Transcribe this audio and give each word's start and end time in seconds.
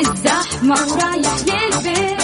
الزحمة 0.00 0.74
ورايح 0.92 1.36
للبيت. 1.46 2.15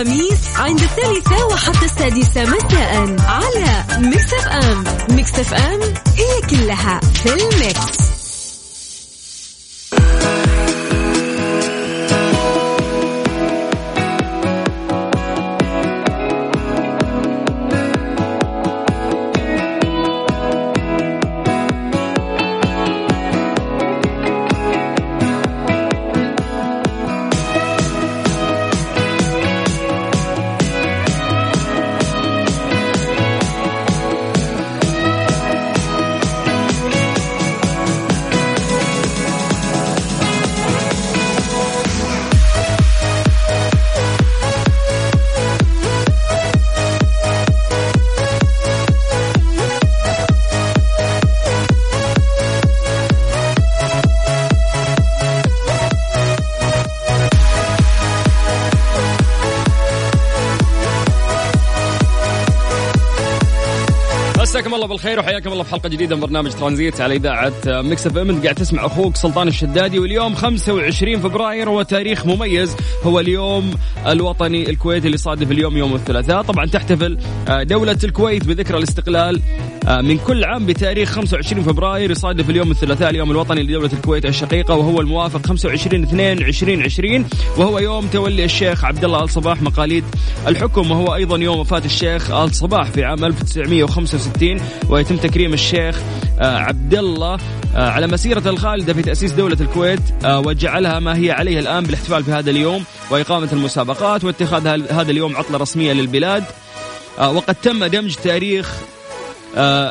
الخميس 0.00 0.56
عند 0.56 0.80
الثالثة 0.80 1.46
وحتى 1.46 1.84
السادسة 1.84 2.42
مساء 2.42 2.59
مساكم 64.90 65.02
بالخير 65.02 65.18
وحياكم 65.18 65.52
الله 65.52 65.64
في 65.64 65.70
حلقة 65.70 65.88
جديدة 65.88 66.16
من 66.16 66.22
برنامج 66.22 66.50
ترانزيت 66.50 67.00
على 67.00 67.16
إذاعة 67.16 67.52
Mix 67.66 68.06
FM. 68.06 68.42
قاعد 68.42 68.54
تسمع 68.54 68.86
أخوك 68.86 69.16
سلطان 69.16 69.48
الشدادي 69.48 69.98
واليوم 69.98 70.34
25 70.34 71.20
فبراير 71.20 71.68
هو 71.68 71.82
تاريخ 71.82 72.26
مميز 72.26 72.76
هو 73.02 73.20
اليوم 73.20 73.74
الوطني 74.06 74.70
الكويتي 74.70 75.06
اللي 75.06 75.18
صادف 75.18 75.50
اليوم 75.50 75.76
يوم 75.76 75.94
الثلاثاء. 75.94 76.42
طبعا 76.42 76.66
تحتفل 76.66 77.18
آه، 77.48 77.62
دولة 77.62 77.98
الكويت 78.04 78.44
بذكرى 78.44 78.78
الاستقلال. 78.78 79.40
من 79.88 80.18
كل 80.18 80.44
عام 80.44 80.66
بتاريخ 80.66 81.10
25 81.10 81.62
فبراير 81.62 82.10
يصادف 82.10 82.50
اليوم 82.50 82.70
الثلاثاء 82.70 83.10
اليوم 83.10 83.30
الوطني 83.30 83.62
لدولة 83.62 83.90
الكويت 83.92 84.26
الشقيقة 84.26 84.74
وهو 84.74 85.00
الموافق 85.00 85.46
25 85.46 86.02
2 86.02 86.38
2020 86.38 87.26
وهو 87.56 87.78
يوم 87.78 88.06
تولي 88.06 88.44
الشيخ 88.44 88.84
عبد 88.84 89.04
الله 89.04 89.24
آل 89.24 89.30
صباح 89.30 89.62
مقاليد 89.62 90.04
الحكم 90.46 90.90
وهو 90.90 91.14
أيضا 91.14 91.36
يوم 91.36 91.58
وفاة 91.58 91.82
الشيخ 91.84 92.30
آل 92.30 92.54
صباح 92.54 92.90
في 92.90 93.04
عام 93.04 93.24
1965 93.24 94.60
ويتم 94.88 95.16
تكريم 95.16 95.52
الشيخ 95.52 96.00
آه، 96.40 96.58
عبد 96.58 96.94
الله 96.94 97.38
آه، 97.76 97.90
على 97.90 98.06
مسيرة 98.06 98.48
الخالدة 98.50 98.94
في 98.94 99.02
تأسيس 99.02 99.32
دولة 99.32 99.56
الكويت 99.60 100.00
آه، 100.24 100.40
وجعلها 100.40 100.98
ما 100.98 101.16
هي 101.16 101.30
عليه 101.30 101.58
الآن 101.58 101.84
بالاحتفال 101.84 102.24
في 102.24 102.32
هذا 102.32 102.50
اليوم 102.50 102.84
وإقامة 103.10 103.48
المسابقات 103.52 104.24
واتخاذ 104.24 104.66
هذا 104.92 105.10
اليوم 105.10 105.36
عطلة 105.36 105.58
رسمية 105.58 105.92
للبلاد. 105.92 106.44
آه، 107.18 107.30
وقد 107.30 107.54
تم 107.54 107.84
دمج 107.84 108.14
تاريخ 108.14 108.72
آه، 108.76 108.99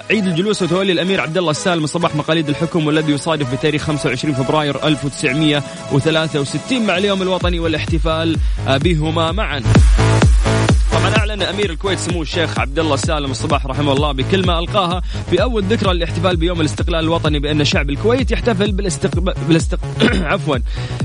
عيد 0.09 0.27
الجلوس 0.27 0.61
وتولي 0.61 0.91
الأمير 0.91 1.21
عبد 1.21 1.37
الله 1.37 1.51
السالم 1.51 1.85
صباح 1.85 2.15
مقاليد 2.15 2.49
الحكم 2.49 2.87
والذي 2.87 3.11
يصادف 3.11 3.53
بتاريخ 3.53 3.81
25 3.83 4.33
فبراير 4.33 4.87
1963 4.87 6.85
مع 6.85 6.97
اليوم 6.97 7.21
الوطني 7.21 7.59
والاحتفال 7.59 8.37
آه، 8.67 8.77
بهما 8.77 9.31
معا. 9.31 9.63
طبعا 11.29 11.44
اعلن 11.44 11.56
أمير 11.56 11.69
الكويت 11.69 12.00
سمو 12.00 12.22
الشيخ 12.22 12.59
عبد 12.59 12.79
الله 12.79 12.94
السالم 12.94 13.31
الصباح 13.31 13.66
رحمه 13.66 13.94
الله 13.94 14.12
بكلمه 14.12 14.59
ألقاها. 14.59 15.01
في 15.29 15.41
أول 15.41 15.63
ذكرى 15.63 15.94
للاحتفال 15.94 16.38
بيوم 16.38 16.62
الاستقلال 16.62 17.00
الوطني 17.00 17.40
بأن 17.40 17.66
شعب 17.66 17.90
الكويت 17.90 18.31
يحتفل 18.31 18.72
بالاستق... 18.72 19.19
بالاستق... 19.19 19.79
عفوا 20.31 20.57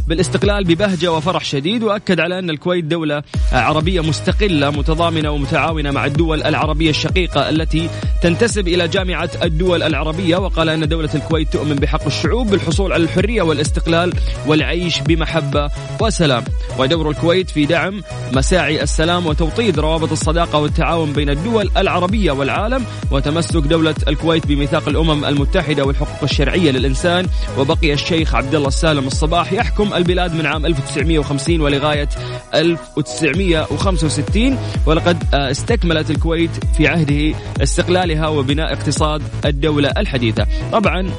بالاستقلال 0.08 0.64
ببهجة 0.64 1.12
وفرح 1.12 1.44
شديد 1.44 1.82
وأكد 1.82 2.20
على 2.20 2.38
أن 2.38 2.50
الكويت 2.50 2.84
دولة 2.84 3.22
عربية 3.52 4.00
مستقلة 4.00 4.70
متضامنة 4.70 5.30
ومتعاونة 5.30 5.90
مع 5.90 6.06
الدول 6.06 6.42
العربية 6.42 6.90
الشقيقة 6.90 7.48
التي 7.48 7.90
تنتسب 8.22 8.68
إلى 8.68 8.88
جامعة 8.88 9.30
الدول 9.42 9.82
العربية 9.82 10.36
وقال 10.36 10.68
أن 10.68 10.88
دولة 10.88 11.10
الكويت 11.14 11.52
تؤمن 11.52 11.76
بحق 11.76 12.06
الشعوب 12.06 12.50
بالحصول 12.50 12.92
على 12.92 13.02
الحرية 13.02 13.42
والاستقلال 13.42 14.12
والعيش 14.46 15.00
بمحبة 15.00 15.70
وسلام. 16.00 16.44
ودور 16.78 17.10
الكويت 17.10 17.50
في 17.50 17.66
دعم 17.66 18.02
مساعي 18.32 18.82
السلام 18.82 19.26
وتوطيد 19.26 19.78
روابط 19.78 20.13
الصداقة 20.14 20.58
والتعاون 20.58 21.12
بين 21.12 21.30
الدول 21.30 21.70
العربية 21.76 22.32
والعالم 22.32 22.84
وتمسك 23.10 23.56
دولة 23.56 23.94
الكويت 24.08 24.46
بميثاق 24.46 24.88
الأمم 24.88 25.24
المتحدة 25.24 25.84
والحقوق 25.84 26.22
الشرعية 26.22 26.70
للإنسان. 26.70 27.26
وبقي 27.58 27.92
الشيخ 27.92 28.34
عبد 28.34 28.54
الله 28.54 28.68
السالم 28.68 29.06
الصباح 29.06 29.52
يحكم 29.52 29.94
البلاد 29.94 30.34
من 30.34 30.46
عام 30.46 30.66
1950 30.66 31.60
ولغاية 31.60 32.08
1965 32.54 34.58
ولقد 34.86 35.24
استكملت 35.34 36.10
الكويت 36.10 36.50
في 36.76 36.88
عهده 36.88 37.34
استقلالها 37.62 38.28
وبناء 38.28 38.72
اقتصاد 38.72 39.22
الدولة 39.44 39.92
الحديثة. 39.96 40.46
طبعا 40.72 41.10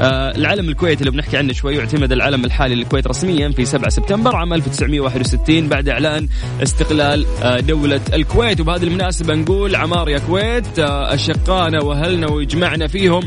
آه، 0.00 0.36
العلم 0.36 0.68
الكويتي 0.68 1.00
اللي 1.00 1.10
بنحكي 1.10 1.36
عنه 1.36 1.52
شوي 1.52 1.76
يعتمد 1.76 2.12
العلم 2.12 2.44
الحالي 2.44 2.74
للكويت 2.74 3.06
رسميا 3.06 3.48
في 3.48 3.64
7 3.64 3.88
سبتمبر 3.88 4.36
عام 4.36 4.52
1961 4.52 5.68
بعد 5.68 5.88
إعلان 5.88 6.28
استقلال 6.62 7.26
آه، 7.42 7.60
دولة 7.60 8.00
الكويت. 8.12 8.35
وبهذه 8.36 8.82
المناسبة 8.82 9.34
نقول 9.34 9.76
عمار 9.76 10.08
يا 10.08 10.18
كويت 10.18 10.78
آه، 10.78 11.14
أشقانا 11.14 11.82
وأهلنا 11.82 12.30
ويجمعنا 12.30 12.86
فيهم 12.86 13.22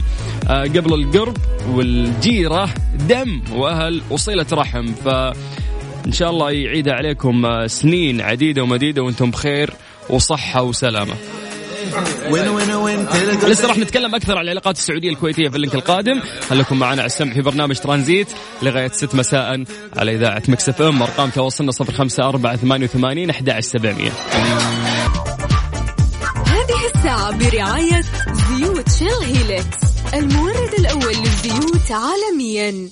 آه، 0.50 0.64
قبل 0.64 0.94
القرب 0.94 1.38
والجيرة 1.70 2.70
دم 3.10 3.42
وأهل 3.54 4.02
وصلة 4.10 4.46
رحم. 4.54 4.86
ف 4.94 5.08
إن 6.06 6.12
شاء 6.12 6.30
الله 6.30 6.52
يعيدها 6.52 6.94
عليكم 6.94 7.46
آه، 7.46 7.68
سنين 7.68 8.22
عديدة 8.22 8.64
ومديدة 8.64 9.02
وأنتم 9.04 9.32
بخير 9.32 9.74
وصحة 10.10 10.64
وسلامة. 10.64 11.14
لسه 13.48 13.68
راح 13.68 13.78
نتكلم 13.78 14.16
أكثر 14.16 14.38
عن 14.38 14.44
العلاقات 14.44 14.76
السعودية 14.78 15.10
الكويتية 15.10 15.50
في 15.50 15.56
ال 15.56 15.60
link 15.60 15.76
القادم. 15.76 16.22
خليكم 16.50 16.80
معنا 16.80 17.02
على 17.02 17.06
السمع 17.06 17.34
في 17.34 17.42
برنامج 17.42 17.76
ترانزيت 17.76 18.28
لغاية 18.62 18.88
6 18.88 19.18
مساء 19.18 19.64
على 19.98 20.16
إذاعة 20.16 20.44
Mix 20.48 20.70
FM 20.70 21.02
أرقام 21.02 21.30
تواصلنا 21.30 21.72
05488 21.72 23.30
11700 23.30 24.12
هذه 24.32 24.79
الساعة 27.00 27.32
برعاية 27.38 28.02
زيوت 28.50 28.92
Shell 28.92 29.24
Helix 29.24 29.78
المورد 30.14 30.74
الأول 30.80 31.16
للزيوت 31.16 31.92
عالميا. 31.92 32.90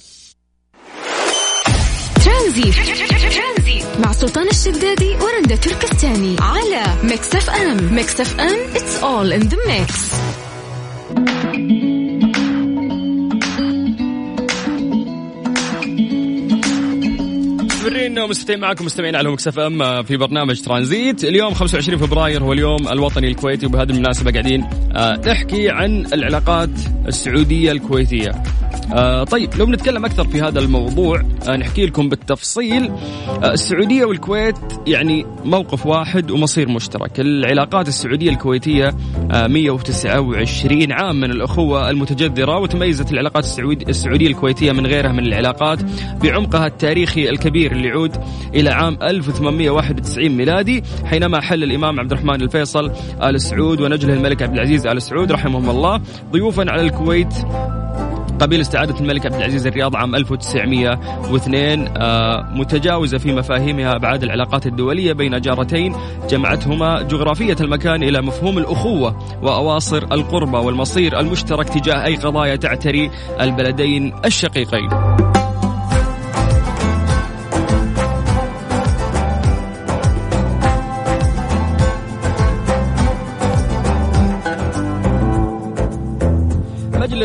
ترانزيت. 2.26 2.76
مع 4.00 4.12
سلطان 4.12 4.48
الشدادي 4.48 5.16
ورندا 5.16 5.56
تركستاني 5.56 6.36
على 6.40 6.84
Mix 7.04 7.36
FM. 7.36 7.94
Mix 7.96 8.22
FM 8.22 8.74
it's 8.74 9.04
all 9.04 9.42
in 9.42 9.50
the 9.50 9.58
mix. 9.68 10.16
مستمرين 17.88 18.20
ومستمتعين 18.20 18.60
معكم 18.60 18.86
مستمعين 18.86 19.16
على 19.16 19.30
مكسف 19.30 19.60
أم 19.60 20.04
في 20.04 20.18
برنامج 20.18 20.62
ترانزيت. 20.62 21.24
اليوم 21.24 21.54
25 21.54 22.00
فبراير 22.00 22.44
هو 22.44 22.54
اليوم 22.54 22.88
الوطني 22.88 23.28
الكويتي 23.28 23.66
وبهذه 23.66 23.90
المناسبة 23.90 24.32
قاعدين 24.32 24.64
آه، 24.96 25.22
نحكي 25.28 25.70
عن 25.70 26.06
العلاقات 26.14 26.70
السعودية 27.08 27.72
الكويتية. 27.72 28.44
آه 28.94 29.24
طيب 29.24 29.50
لو 29.56 29.66
بنتكلم 29.66 30.06
أكثر 30.06 30.28
في 30.28 30.42
هذا 30.42 30.60
الموضوع 30.60 31.22
آه 31.50 31.56
نحكي 31.56 31.86
لكم 31.86 32.10
بالتفصيل. 32.10 32.92
آه 33.44 33.54
السعودية 33.54 34.06
والكويت 34.06 34.56
يعني 34.88 35.26
موقف 35.46 35.86
واحد 35.86 36.32
ومصير 36.32 36.70
مشترك. 36.70 37.20
العلاقات 37.20 37.88
السعودية 37.88 38.30
الكويتية 38.30 38.96
آه 39.32 39.48
129 39.48 40.92
عام 40.92 41.20
من 41.20 41.32
الأخوة 41.32 41.90
المتجذرة 41.90 42.60
وتميزت 42.60 43.12
العلاقات 43.12 43.44
السعودي 43.44 43.86
السعودية 43.90 44.28
الكويتية 44.28 44.72
من 44.72 44.88
غيرها 44.88 45.12
من 45.12 45.26
العلاقات 45.26 45.80
بعمقها 46.24 46.68
التاريخي 46.68 47.30
الكبير 47.30 47.72
اللي 47.72 47.88
يعود 47.88 48.18
إلى 48.56 48.70
عام 48.70 48.98
1891 49.04 50.30
ميلادي 50.30 50.84
حينما 51.06 51.42
حل 51.42 51.64
الإمام 51.64 52.00
عبد 52.00 52.12
الرحمن 52.12 52.42
الفيصل 52.42 52.92
آل 53.24 53.42
سعود 53.42 53.82
ونجله 53.82 54.14
الملك 54.14 54.42
عبد 54.42 54.54
العزيز 54.54 54.88
آل 54.88 55.02
سعود 55.02 55.32
رحمهم 55.32 55.70
الله 55.70 56.02
ضيوفا 56.32 56.72
على 56.72 56.82
الكويت 56.82 57.34
قبيل 58.42 58.62
استعادة 58.62 59.00
الملك 59.00 59.26
عبد 59.26 59.36
العزيز 59.36 59.68
الرياض 59.68 59.96
عام 59.96 60.16
1902 60.16 61.98
آه، 61.98 62.50
متجاوزة 62.52 63.18
في 63.18 63.34
مفاهيمها 63.34 63.96
أبعاد 63.96 64.24
العلاقات 64.24 64.68
الدولية 64.68 65.14
بين 65.14 65.42
جارتين 65.42 65.96
جمعتهما 66.30 67.02
جغرافية 67.02 67.56
المكان 67.62 68.04
إلى 68.04 68.22
مفهوم 68.22 68.58
الأخوة 68.58 69.20
وأواصر 69.42 70.04
القربة 70.12 70.60
والمصير 70.60 71.20
المشترك 71.20 71.70
تجاه 71.70 72.06
أي 72.06 72.16
قضايا 72.16 72.56
تعتري 72.56 73.12
البلدين 73.42 74.14
الشقيقين. 74.26 75.27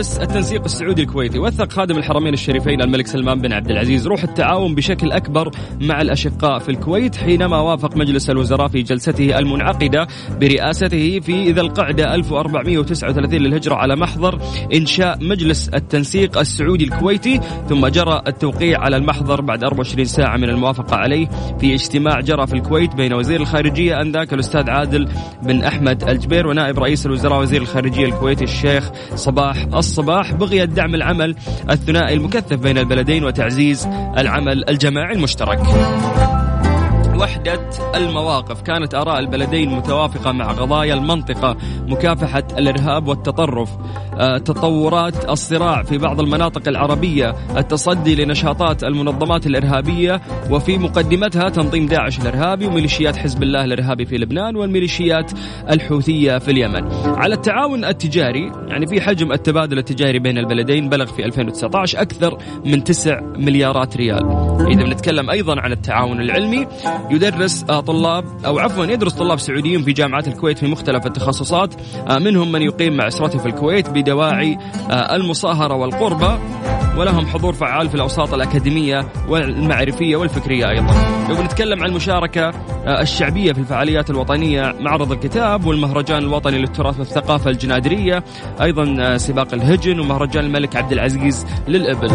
مجلس 0.02 0.18
التنسيق 0.18 0.64
السعودي 0.64 1.02
الكويتي. 1.02 1.38
وثق 1.38 1.72
خادم 1.72 1.98
الحرمين 1.98 2.34
الشريفين 2.34 2.82
الملك 2.82 3.06
سلمان 3.06 3.40
بن 3.40 3.52
عبد 3.52 3.70
العزيز 3.70 4.06
روح 4.06 4.22
التعاون 4.22 4.74
بشكل 4.74 5.12
أكبر 5.12 5.50
مع 5.80 6.00
الأشقاء 6.00 6.58
في 6.58 6.68
الكويت 6.68 7.16
حينما 7.16 7.60
وافق 7.60 7.96
مجلس 7.96 8.30
الوزراء 8.30 8.68
في 8.68 8.82
جلسته 8.82 9.38
المنعقدة 9.38 10.06
برئاسته 10.40 11.20
في 11.20 11.52
ذي 11.52 11.60
القعده 11.60 12.14
1439 12.14 13.40
للهجرة 13.40 13.74
على 13.74 13.96
محضر 13.96 14.38
إنشاء 14.74 15.18
مجلس 15.20 15.68
التنسيق 15.68 16.38
السعودي 16.38 16.84
الكويتي. 16.84 17.40
ثم 17.68 17.86
جرى 17.86 18.22
التوقيع 18.26 18.80
على 18.80 18.96
المحضر 18.96 19.40
بعد 19.40 19.64
24 19.64 20.04
ساعة 20.04 20.36
من 20.36 20.48
الموافقة 20.48 20.96
عليه 20.96 21.28
في 21.60 21.74
اجتماع 21.74 22.20
جرى 22.20 22.46
في 22.46 22.52
الكويت 22.52 22.94
بين 22.94 23.12
وزير 23.12 23.40
الخارجية 23.40 24.00
أنذاك 24.00 24.32
الأستاذ 24.32 24.70
عادل 24.70 25.08
بن 25.42 25.64
أحمد 25.64 26.08
الجبير 26.08 26.46
ونائب 26.46 26.78
رئيس 26.78 27.06
الوزراء 27.06 27.40
وزير 27.40 27.62
الخارجية 27.62 28.04
الكويتي 28.04 28.44
الشيخ 28.44 28.90
صباح 29.14 29.66
الصباح 29.92 30.32
بغية 30.32 30.64
دعم 30.64 30.94
العمل 30.94 31.34
الثنائي 31.70 32.14
المكثف 32.14 32.56
بين 32.56 32.78
البلدين 32.78 33.24
وتعزيز 33.24 33.88
العمل 34.18 34.68
الجماعي 34.68 35.14
المشترك. 35.14 35.62
وحدة 37.22 37.70
المواقف. 37.94 38.62
كانت 38.62 38.94
آراء 38.94 39.20
البلدين 39.20 39.70
متوافقة 39.70 40.32
مع 40.32 40.52
قضايا 40.52 40.94
المنطقة 40.94 41.56
مكافحة 41.88 42.44
الإرهاب 42.58 43.08
والتطرف 43.08 43.70
آه، 44.18 44.38
تطورات 44.38 45.30
الصراع 45.30 45.82
في 45.82 45.98
بعض 45.98 46.20
المناطق 46.20 46.68
العربية 46.68 47.34
التصدي 47.56 48.24
لنشاطات 48.24 48.84
المنظمات 48.84 49.46
الإرهابية 49.46 50.20
وفي 50.50 50.78
مقدمتها 50.78 51.48
تنظيم 51.48 51.86
داعش 51.86 52.18
الإرهابي 52.18 52.66
وميليشيات 52.66 53.16
حزب 53.16 53.42
الله 53.42 53.64
الإرهابي 53.64 54.04
في 54.04 54.16
لبنان 54.16 54.56
والميليشيات 54.56 55.32
الحوثية 55.70 56.38
في 56.38 56.50
اليمن. 56.50 56.92
على 57.04 57.34
التعاون 57.34 57.84
التجاري 57.84 58.52
يعني 58.68 58.86
في 58.86 59.00
حجم 59.00 59.32
التبادل 59.32 59.78
التجاري 59.78 60.18
بين 60.18 60.38
البلدين 60.38 60.88
بلغ 60.88 61.06
في 61.06 61.24
2019 61.24 62.02
أكثر 62.02 62.38
من 62.64 62.84
9 62.84 63.20
مليارات 63.20 63.96
ريال. 63.96 64.52
إذا 64.70 64.82
بنتكلم 64.84 65.30
أيضا 65.30 65.60
عن 65.60 65.72
التعاون 65.72 66.20
العلمي 66.20 66.66
يدرس 67.12 67.64
آه، 67.70 67.80
طلاب 67.80 68.24
أو 68.46 68.58
عفوا 68.58 68.84
يدرس 68.84 69.12
طلاب 69.12 69.38
سعوديين 69.38 69.82
في 69.82 69.92
جامعات 69.92 70.28
الكويت 70.28 70.58
في 70.58 70.66
مختلف 70.66 71.06
التخصصات 71.06 71.74
آه، 72.08 72.18
منهم 72.18 72.52
من 72.52 72.62
يقيم 72.62 72.96
مع 72.96 73.08
اسرته 73.08 73.38
في 73.38 73.46
الكويت 73.46 73.88
بدواعي 73.88 74.58
آه، 74.90 75.16
المصاهرة 75.16 75.74
والقربة 75.74 76.38
ولهم 76.96 77.26
حضور 77.26 77.52
فعال 77.52 77.88
في 77.88 77.94
الأوساط 77.94 78.34
الأكاديمية 78.34 79.06
والمعرفية 79.28 80.16
والفكرية 80.16 80.68
أيضا. 80.68 80.94
لو 81.28 81.36
بنتكلم 81.36 81.82
عن 81.82 81.88
المشاركة 81.88 82.52
الشعبية 82.86 83.52
في 83.52 83.58
الفعاليات 83.58 84.10
الوطنية 84.10 84.74
معرض 84.80 85.12
الكتاب 85.12 85.66
والمهرجان 85.66 86.18
الوطني 86.18 86.58
للتراث 86.58 86.98
والثقافة 86.98 87.50
الجنادرية، 87.50 88.24
أيضا 88.62 89.16
سباق 89.16 89.54
الهجن 89.54 90.00
ومهرجان 90.00 90.44
الملك 90.44 90.76
عبد 90.76 90.92
العزيز 90.92 91.46
للإبل. 91.68 92.10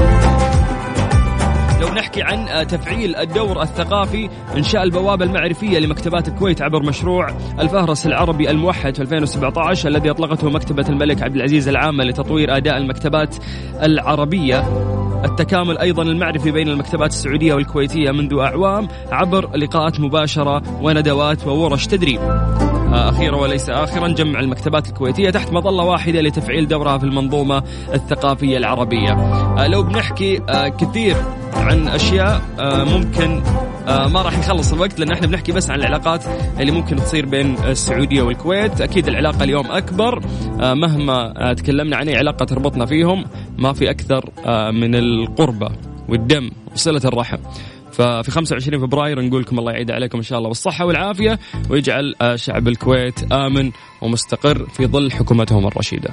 لو 1.82 1.90
نحكي 1.90 2.22
عن 2.24 2.48
آه، 2.48 2.64
تفعيل 2.64 3.16
الدور 3.16 3.62
الثقافي 3.62 4.30
انشاء 4.58 4.84
البوابة 4.84 5.26
المعرفية 5.26 5.80
لمكتبات 5.80 6.28
الكويت 6.28 6.62
عبر 6.62 6.84
مشروع 6.84 7.30
الفهرس 7.60 8.06
العربي 8.06 8.50
الموحد 8.50 8.96
في 8.96 9.02
2017 9.02 9.90
الذي 9.90 10.12
أطلقته 10.12 10.50
مكتبة 10.50 10.86
الملك 10.90 11.24
عبد 11.24 11.36
العزيز 11.36 11.68
العامه 11.68 12.04
لتطوير 12.04 12.58
أداء 12.58 12.78
المكتبات 12.78 13.36
العربية 13.84 14.64
التكامل 15.26 15.78
أيضا 15.78 16.04
المعرفي 16.04 16.52
بين 16.52 16.68
المكتبات 16.68 17.10
السعودية 17.10 17.54
والكويتية 17.54 18.12
منذ 18.12 18.40
أعوام 18.40 18.88
عبر 19.12 19.58
لقاءات 19.58 20.00
مباشرة 20.00 20.64
وندوات 20.82 21.48
وورش 21.48 21.88
تدريب. 21.88 22.20
آه، 22.94 23.10
أخيرا 23.10 23.36
وليس 23.36 23.70
اخرا 23.70 24.08
جمع 24.08 24.40
المكتبات 24.40 24.88
الكويتية 24.88 25.30
تحت 25.30 25.54
مظلة 25.54 25.84
واحدة 25.84 26.22
لتفعيل 26.22 26.68
دورها 26.68 26.98
في 26.98 27.04
المنظومة 27.04 27.64
الثقافية 27.94 28.58
العربية. 28.58 29.12
آه، 29.12 29.68
لو 29.68 29.84
بنحكي 29.84 30.42
آه، 30.50 30.68
كثير 30.68 31.16
عن 31.54 31.88
أشياء 31.88 32.42
ممكن 32.62 33.42
ما 33.88 34.22
راح 34.22 34.40
يخلص 34.40 34.74
الوقت 34.74 35.00
لأن 35.00 35.12
إحنا 35.12 35.28
بنحكي 35.28 35.52
بس 35.52 35.70
عن 35.70 35.80
العلاقات 35.80 36.24
اللي 36.60 36.72
ممكن 36.72 36.96
تصير 36.96 37.26
بين 37.26 37.56
السعودية 37.66 38.22
والكويت، 38.22 38.82
أكيد 38.82 39.08
العلاقة 39.08 39.44
اليوم 39.44 39.72
أكبر 39.72 40.22
مهما 40.60 41.54
تكلمنا 41.54 41.98
عن 41.98 42.08
أي 42.08 42.16
علاقة 42.16 42.46
تربطنا 42.46 42.86
فيهم 42.86 43.26
ما 43.58 43.74
في 43.74 43.90
أكثر 43.90 44.30
من 44.72 44.96
القربة 44.96 45.70
والدم 46.10 46.50
وصلة 46.74 47.02
الرحم. 47.06 47.38
ففي 47.98 48.32
25 48.32 48.82
فبراير 48.82 49.22
نقول 49.22 49.42
لكم 49.42 49.60
الله 49.60 49.72
يعيد 49.72 49.92
عليكم 49.92 50.18
إن 50.18 50.24
شاء 50.24 50.38
الله 50.38 50.50
بالصحة 50.50 50.86
والعافية 50.86 51.40
ويجعل 51.70 52.16
شعب 52.36 52.68
الكويت 52.68 53.32
آمن 53.32 53.72
ومستقر 54.02 54.66
في 54.66 54.88
ظل 54.88 55.12
حكومتهم 55.12 55.68
الرشيدة. 55.68 56.10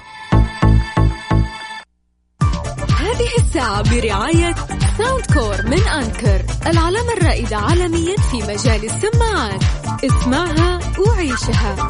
هذه 2.99 3.29
الساعة 3.39 3.83
برعاية 3.91 4.55
Soundcore 4.99 5.57
من 5.71 5.83
Anker 5.89 6.45
العلامة 6.67 7.13
الرائدة 7.13 7.57
عالميا 7.57 8.17
في 8.17 8.37
مجال 8.37 8.85
السماعات. 8.85 9.63
اسمعها 10.05 10.79
وعيشها. 10.99 11.89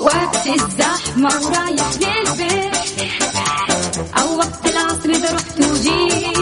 وقت 0.00 0.46
الزحمة 0.46 1.30
ورايح 1.46 1.90
للبيت. 1.94 2.76
أو 4.18 4.38
وقت 4.38 4.66
العصر 4.66 5.08
إذا 5.08 5.34
رحت 5.34 5.60
وجيت. 5.60 6.37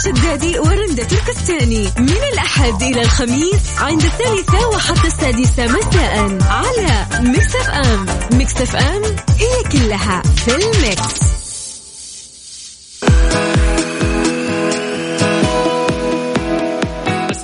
الشدادي 0.00 0.58
ورندا 0.58 1.04
تركستاني 1.04 1.84
من 1.98 2.22
الأحد 2.32 2.82
إلى 2.82 3.02
الخميس 3.02 3.80
عند 3.80 4.02
الثالثة 4.02 4.68
وحتى 4.68 5.06
السادسة 5.06 5.64
مساء 5.64 6.38
على 6.42 7.06
Mix 7.28 7.56
FM 7.56 8.06
Mix 8.38 8.60
FM 8.60 9.02
هي 9.38 9.62
كلها 9.72 10.22
في 10.22 10.48
ال 10.54 10.69
mix. 10.69 11.30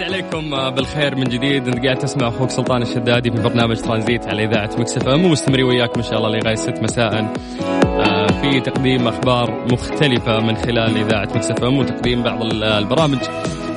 عليكم 0.00 0.70
بالخير 0.70 1.16
من 1.16 1.24
جديد. 1.24 1.68
انت 1.68 1.84
قاعد 1.84 1.98
تسمع 1.98 2.28
أخوك 2.28 2.50
سلطان 2.50 2.82
الشدادي 2.82 3.30
في 3.30 3.42
برنامج 3.42 3.76
ترانزيت 3.76 4.26
على 4.26 4.44
إذاعة 4.44 4.70
Mix 4.78 4.96
FM 4.96 5.24
ومستمرين 5.24 5.64
وياكم 5.64 6.00
إن 6.00 6.06
شاء 6.06 6.18
الله 6.18 6.38
لغاية 6.38 6.54
6 6.54 6.82
مساء. 6.82 7.14
آه، 7.14 8.05
في 8.52 8.60
تقديم 8.60 9.08
أخبار 9.08 9.66
مختلفة 9.72 10.40
من 10.40 10.56
خلال 10.56 10.96
إذاعة 10.96 11.28
Mix 11.34 11.50
FM 11.50 11.78
وتقديم 11.78 12.22
بعض 12.22 12.42
ال- 12.42 12.64
البرامج 12.64 13.18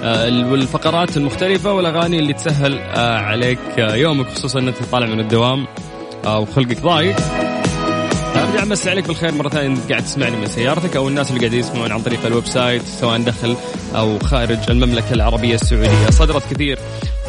آه، 0.03 0.51
والفقرات 0.51 1.17
المختلفة 1.17 1.73
والأغاني 1.73 2.19
اللي 2.19 2.33
تسهل 2.33 2.79
آه، 2.79 3.17
عليك 3.19 3.59
آه، 3.79 3.95
يومك 3.95 4.27
خصوصا 4.29 4.59
انك 4.59 4.73
طالع 4.91 5.05
من 5.07 5.19
الدوام 5.19 5.67
وخلقك 6.27 6.81
ضايق. 6.81 7.15
ارجع 8.35 8.63
امسي 8.63 8.89
عليك 8.89 9.07
بالخير 9.07 9.33
مرة 9.33 9.49
ثانية 9.49 9.67
انت 9.67 9.89
قاعد 9.89 10.03
تسمعني 10.03 10.35
من 10.35 10.47
سيارتك 10.47 10.95
أو 10.95 11.07
الناس 11.07 11.29
اللي 11.29 11.39
قاعدين 11.39 11.59
يسمعون 11.59 11.91
عن 11.91 12.01
طريق 12.01 12.25
ال 12.25 12.45
website 12.45 12.81
سواء 12.83 13.17
داخل 13.19 13.55
أو 13.95 14.19
خارج 14.19 14.57
المملكة 14.69 15.13
العربية 15.13 15.55
السعودية. 15.55 16.09
صدرت 16.09 16.53
كثير 16.53 16.79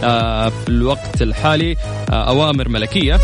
في 0.01 0.69
الوقت 0.69 1.23
الحالي 1.23 1.77
أوامر 2.11 2.69
ملكية. 2.69 3.21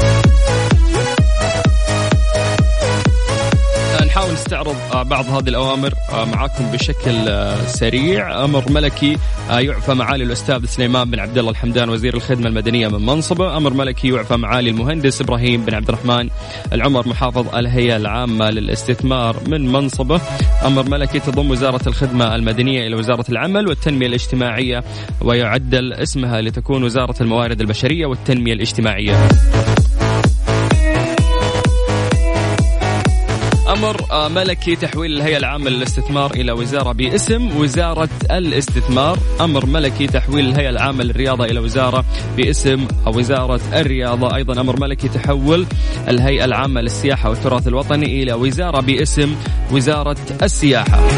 نحاول 4.17 4.33
نستعرض 4.33 4.77
آه، 4.93 5.03
بعض 5.03 5.25
هذه 5.25 5.49
الأوامر 5.49 5.95
آه، 6.13 6.25
معاكم 6.25 6.71
بشكل 6.73 7.29
آه، 7.29 7.67
سريع. 7.67 8.45
أمر 8.45 8.73
ملكي 8.73 9.19
يعفى 9.51 9.95
معالي 9.95 10.25
الأستاذ 10.25 10.65
سليمان 10.65 11.11
بن 11.11 11.19
عبد 11.19 11.39
الله 11.39 11.51
الحمدان 11.51 11.89
وزير 11.89 12.15
الخدمة 12.15 12.49
المدنية 12.49 12.89
من 12.89 13.07
منصبه. 13.07 13.57
أمر 13.57 13.75
ملكي 13.75 14.09
يعفى 14.09 14.37
معالي 14.37 14.71
المهندس 14.71 15.21
إبراهيم 15.21 15.65
بن 15.65 15.75
عبد 15.75 15.89
الرحمن 15.89 16.29
العمر 16.73 17.09
محافظ 17.09 17.55
الهيئة 17.55 17.97
العامة 17.97 18.51
للاستثمار 18.51 19.37
من 19.47 19.73
منصبه. 19.73 20.21
أمر 20.67 20.89
ملكي 20.89 21.21
تضم 21.21 21.51
وزارة 21.51 21.89
الخدمة 21.89 22.35
المدنية 22.35 22.87
إلى 22.87 22.97
وزارة 22.97 23.25
العمل 23.29 23.69
والتنمية 23.69 24.07
الاجتماعية 24.07 24.85
ويعدل 25.21 25.93
اسمها 25.93 26.41
لتكون 26.41 26.85
وزارة 26.85 27.15
الموارد 27.21 27.61
البشرية 27.61 28.07
والتنمية 28.07 28.53
الاجتماعية. 28.53 29.29
ملكي 34.17 34.77
تحويل 34.77 35.17
الهيئة 35.17 35.37
العامة 35.37 35.71
للاستثمار 35.71 36.31
إلى 36.31 36.53
وزارة 36.53 36.93
باسم 36.93 37.57
وزارة 37.57 38.09
الاستثمار. 38.31 39.19
أمر 39.41 39.67
ملكي 39.67 40.07
تحويل 40.07 40.49
الهيئة 40.49 40.71
العامة 40.71 41.05
للرياضة 41.05 41.45
إلى 41.45 41.61
وزارة 41.61 42.05
باسم 42.37 42.87
وزارة 43.07 43.61
الرياضة. 43.73 44.37
أيضا 44.37 44.61
أمر 44.61 44.81
ملكي 44.81 45.09
تحول 45.09 45.67
الهيئة 46.09 46.45
العامة 46.45 46.81
للسياحة 46.81 47.31
والتراث 47.31 47.69
الوطني 47.69 48.23
إلى 48.23 48.33
وزارة 48.33 48.81
باسم 48.81 49.37
وزارة 49.73 50.17
السياحة. 50.43 51.09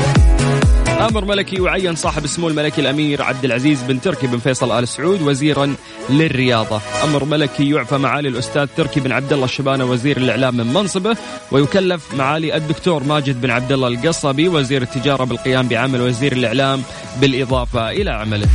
أمر 1.01 1.25
ملكي 1.25 1.57
يعين 1.57 1.95
صاحب 1.95 2.25
السمو 2.25 2.49
الملكي 2.49 2.81
الأمير 2.81 3.23
عبد 3.23 3.45
العزيز 3.45 3.83
بن 3.83 4.01
تركي 4.01 4.27
بن 4.27 4.39
فيصل 4.39 4.79
آل 4.79 4.89
سعود 4.89 5.23
وزيرا 5.23 5.75
للرياضة، 6.11 6.81
أمر 7.05 7.25
ملكي 7.25 7.71
يعفى 7.71 7.97
معالي 7.97 8.29
الأستاذ 8.29 8.67
تركي 8.77 9.01
بن 9.01 9.13
عبد 9.13 9.33
الله 9.33 9.45
الشبانة 9.45 9.85
وزير 9.85 10.17
الإعلام 10.17 10.57
من 10.57 10.67
منصبه 10.67 11.17
ويكلف 11.53 12.15
معالي 12.15 12.57
الدكتور 12.57 13.03
ماجد 13.03 13.41
بن 13.41 13.51
عبد 13.51 13.73
الله 13.73 13.89
القصبي 13.89 14.49
وزير 14.49 14.83
التجارة 14.83 15.25
بالقيام 15.25 15.69
بعمل 15.69 16.01
وزير 16.01 16.33
الإعلام 16.33 16.83
بالإضافة 17.21 17.91
إلى 17.91 18.11
عمله. 18.11 18.49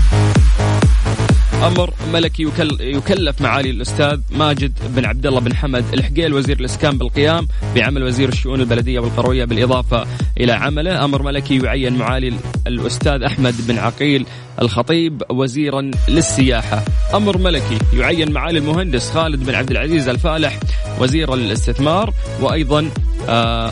أمر 1.64 1.94
ملكي 2.14 2.44
يكل 2.44 2.78
يكلف 2.82 3.42
معالي 3.42 3.70
الأستاذ 3.70 4.20
ماجد 4.32 4.74
بن 4.96 5.06
عبد 5.06 5.26
الله 5.26 5.40
بن 5.40 5.56
حمد 5.56 5.86
الحقيل 5.94 6.34
وزير 6.34 6.60
الإسكان 6.60 6.98
بالقيام 6.98 7.48
بعمل 7.76 8.04
وزير 8.04 8.30
الشؤون 8.30 8.60
البلدية 8.60 9.00
والقروية 9.00 9.46
بالإضافة 9.46 10.08
إلى 10.40 10.52
عمله، 10.52 11.06
أمر 11.06 11.22
ملكي 11.22 11.58
يعين 11.60 11.98
معالي 11.98 12.34
الأستاذ 12.68 13.24
أحمد 13.24 13.68
بن 13.68 13.78
عقيل 13.78 14.26
الخطيب 14.62 15.24
وزيرا 15.30 15.92
للسياحة، 16.08 16.84
أمر 17.14 17.38
ملكي 17.38 17.78
يعين 17.94 18.32
معالي 18.32 18.60
المهندس 18.60 19.12
خالد 19.12 19.46
بن 19.46 19.56
عبد 19.56 19.72
العزيز 19.72 20.08
الفالح 20.08 20.60
وزيرا 21.00 21.36
للاستثمار 21.36 22.14
وأيضا 22.42 22.90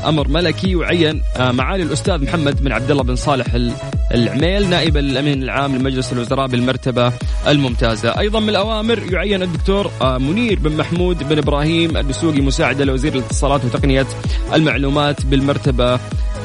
أمر 0.09 0.27
ملكي 0.27 0.71
يعين 0.71 1.21
آه، 1.37 1.51
معالي 1.51 1.83
الأستاذ 1.83 2.23
محمد 2.23 2.63
بن 2.63 2.71
عبد 2.71 2.91
الله 2.91 3.03
بن 3.03 3.15
صالح 3.15 3.53
ال- 3.53 3.73
العميل 4.13 4.69
نائب 4.69 4.97
الأمين 4.97 5.43
العام 5.43 5.75
لمجلس 5.75 6.13
الوزراء 6.13 6.47
بالمرتبة 6.47 7.13
الممتازة، 7.47 8.19
أيضا 8.19 8.39
من 8.39 8.49
الأوامر 8.49 8.99
يعين 9.13 9.41
الدكتور 9.43 9.91
آه، 10.01 10.17
منير 10.17 10.59
بن 10.59 10.77
محمود 10.77 11.29
بن 11.29 11.37
إبراهيم 11.37 11.97
الدسوقي 11.97 12.41
مساعدا 12.41 12.85
لوزير 12.85 13.13
الاتصالات 13.15 13.65
وتقنية 13.65 14.07
المعلومات 14.53 15.25
بالمرتبة 15.25 15.99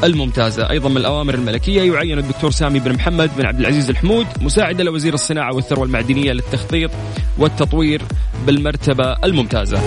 الممتازة، 0.04 0.70
أيضا 0.70 0.88
من 0.88 0.96
الأوامر 0.96 1.34
الملكية 1.34 1.92
يعين 1.92 2.18
الدكتور 2.18 2.50
سامي 2.50 2.78
بن 2.78 2.92
محمد 2.92 3.30
بن 3.36 3.46
عبد 3.46 3.60
العزيز 3.60 3.90
الحمود 3.90 4.26
مساعدا 4.40 4.84
لوزير 4.84 5.14
الصناعة 5.14 5.54
والثروة 5.54 5.84
المعدنية 5.84 6.32
للتخطيط 6.32 6.90
والتطوير 7.38 8.02
بالمرتبة 8.46 9.12
الممتازة. 9.24 9.80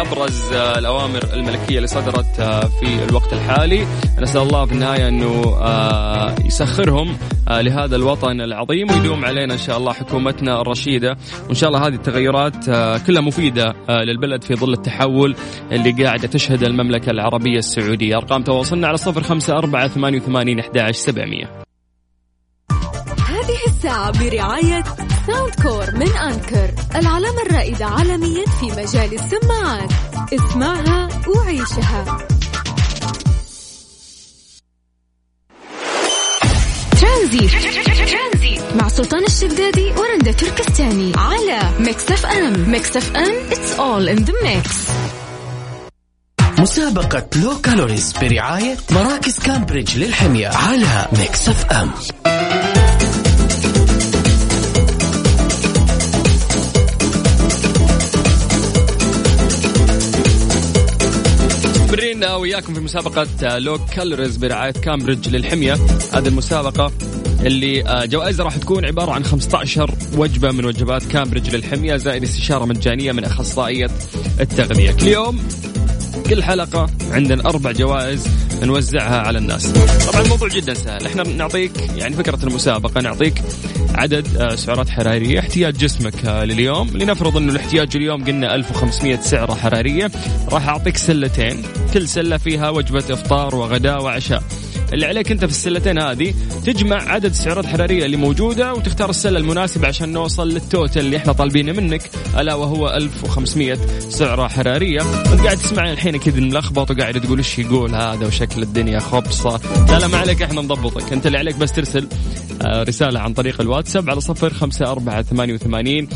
أبرز 0.00 0.52
آه، 0.52 0.78
الأوامر 0.78 1.20
الملكية 1.32 1.76
اللي 1.76 1.86
صدرت 1.86 2.40
آه، 2.40 2.60
في 2.60 3.04
الوقت 3.08 3.32
الحالي. 3.32 3.86
نسأل 4.18 4.42
الله 4.42 4.66
في 4.66 4.72
النهاية 4.72 5.08
أنه 5.08 5.56
آه، 5.60 6.34
يسخرهم 6.44 7.16
لهذا 7.50 7.96
الوطن 7.96 8.40
العظيم 8.40 8.90
ويدوم 8.90 9.24
علينا 9.24 9.54
إن 9.54 9.58
شاء 9.58 9.78
الله 9.78 9.92
حكومتنا 9.92 10.60
الرشيدة. 10.60 11.16
وإن 11.46 11.54
شاء 11.54 11.68
الله 11.68 11.86
هذه 11.86 11.94
التغيرات 11.94 12.64
كلها 13.06 13.22
مفيدة 13.22 13.74
للبلد 13.88 14.44
في 14.44 14.54
ظل 14.54 14.72
التحول 14.72 15.36
اللي 15.72 16.04
قاعدة 16.04 16.28
تشهد 16.28 16.62
المملكة 16.62 17.10
العربية 17.10 17.58
السعودية. 17.58 18.16
أرقام 18.16 18.42
تواصلنا 18.42 18.88
على 18.88 18.98
0548811700 18.98 21.67
الساعة 23.78 24.10
برعاية 24.10 24.84
Soundcore 25.26 25.94
من 25.94 26.16
Anker 26.16 26.70
العلامة 26.94 27.42
الرائدة 27.42 27.86
عالميا 27.86 28.44
في 28.60 28.66
مجال 28.66 29.14
السماعات. 29.14 29.90
اسمعها 30.32 31.08
وعيشها. 31.28 32.18
ترانزيت. 37.00 37.50
مع 38.76 38.88
سلطان 38.88 39.24
الشدادي 39.24 39.90
ورندا 39.90 40.32
تركستاني 40.32 41.12
على 41.16 41.60
Mix 41.80 42.10
FM 42.10 42.70
Mix 42.70 42.96
FM 42.96 43.34
it's 43.50 43.78
all 43.78 44.18
in 44.18 44.24
the 44.24 44.32
mix. 44.32 44.90
مسابقة 46.60 47.26
low 47.42 47.60
calories 47.60 48.12
برعاية 48.22 48.76
مراكز 48.90 49.38
كامبريدج 49.38 49.98
للحمية 49.98 50.48
على 50.48 51.06
Mix 51.18 51.48
FM 51.48 51.90
مستمرين 62.18 62.40
وياكم 62.40 62.74
في 62.74 62.80
مسابقة 62.80 63.58
low 63.58 63.78
calories 63.78 64.36
برعاية 64.36 64.70
كامبريدج 64.70 65.28
للحمية. 65.28 65.74
هذه 66.12 66.28
المسابقة 66.28 66.92
اللي 67.40 67.88
آه، 67.88 68.04
جوائزها 68.04 68.44
راح 68.44 68.56
تكون 68.56 68.84
عبارة 68.84 69.12
عن 69.12 69.24
15 69.24 69.94
وجبة 70.16 70.50
من 70.52 70.64
وجبات 70.64 71.04
كامبريدج 71.04 71.56
للحمية 71.56 71.96
زائد 71.96 72.22
استشارة 72.22 72.64
مجانية 72.64 73.12
من 73.12 73.24
أخصائية 73.24 73.90
التغذية. 74.40 74.90
كل 74.90 75.06
يوم 75.06 75.48
كل 76.30 76.42
حلقة 76.42 76.86
عندنا 77.10 77.48
أربع 77.48 77.72
جوائز 77.72 78.28
نوزعها 78.62 79.18
على 79.18 79.38
الناس. 79.38 79.66
طبعا 80.12 80.22
الموضوع 80.22 80.48
جدا 80.48 80.74
سهل. 80.74 81.06
إحنا 81.06 81.22
نعطيك 81.22 81.72
يعني 81.96 82.16
فكرة 82.16 82.38
المسابقة 82.44 83.00
نعطيك 83.00 83.42
عدد 83.98 84.36
آه، 84.36 84.54
سعرات 84.54 84.88
حرارية. 84.88 85.38
احتياج 85.38 85.76
جسمك 85.76 86.24
آه، 86.24 86.44
لليوم. 86.44 86.88
لنفرض 86.96 87.36
إنه 87.36 87.52
الاحتياج 87.52 87.96
اليوم 87.96 88.24
قلنا 88.24 88.54
1500 88.54 89.20
سعرة 89.20 89.54
حرارية 89.54 90.10
راح 90.52 90.68
أعطيك 90.68 90.96
سلتين. 90.96 91.62
كل 91.94 92.08
سلة 92.08 92.36
فيها 92.36 92.70
وجبة 92.70 93.04
إفطار 93.10 93.54
وغداء 93.54 94.02
وعشاء. 94.02 94.42
اللي 94.92 95.06
عليك 95.06 95.32
انت 95.32 95.44
في 95.44 95.50
السلتين 95.50 95.98
هذه 95.98 96.34
تجمع 96.64 96.96
عدد 96.96 97.30
السعرات 97.30 97.64
الحرارية 97.64 98.04
اللي 98.04 98.16
موجودة 98.16 98.74
وتختار 98.74 99.10
السلة 99.10 99.38
المناسبة 99.38 99.88
عشان 99.88 100.12
نوصل 100.12 100.48
للتوتل 100.48 101.00
اللي 101.00 101.16
إحنا 101.16 101.32
طالبينه 101.32 101.72
منك 101.72 102.02
ألا 102.38 102.54
وهو 102.54 102.88
1500 102.88 103.74
سعرة 103.98 104.48
حرارية. 104.48 105.02
وانت 105.02 105.40
قاعد 105.40 105.56
تسمعني 105.56 105.92
الحين 105.92 106.16
كذا 106.16 106.40
ملخبط 106.40 106.90
وقاعد 106.90 107.20
تقول 107.20 107.38
إيش 107.38 107.58
يقول؟ 107.58 107.94
هذا 107.94 108.26
وشكل 108.26 108.62
الدنيا 108.62 108.98
خبصة. 108.98 109.60
لا 109.88 109.98
لا 109.98 110.06
ما 110.06 110.18
عليك 110.18 110.42
إحنا 110.42 110.60
نضبطك. 110.60 111.12
انت 111.12 111.26
اللي 111.26 111.38
عليك 111.38 111.56
بس 111.56 111.72
ترسل 111.72 112.08
آه، 112.62 112.82
رسالة 112.82 113.20
عن 113.20 113.32
طريق 113.32 113.60
الواتساب 113.60 114.10
على 114.10 114.20
صفر 114.20 114.52
خمسة 114.52 114.90
أربعة 114.90 115.22
ثمانية 115.22 115.54
وثمانين 115.54 116.08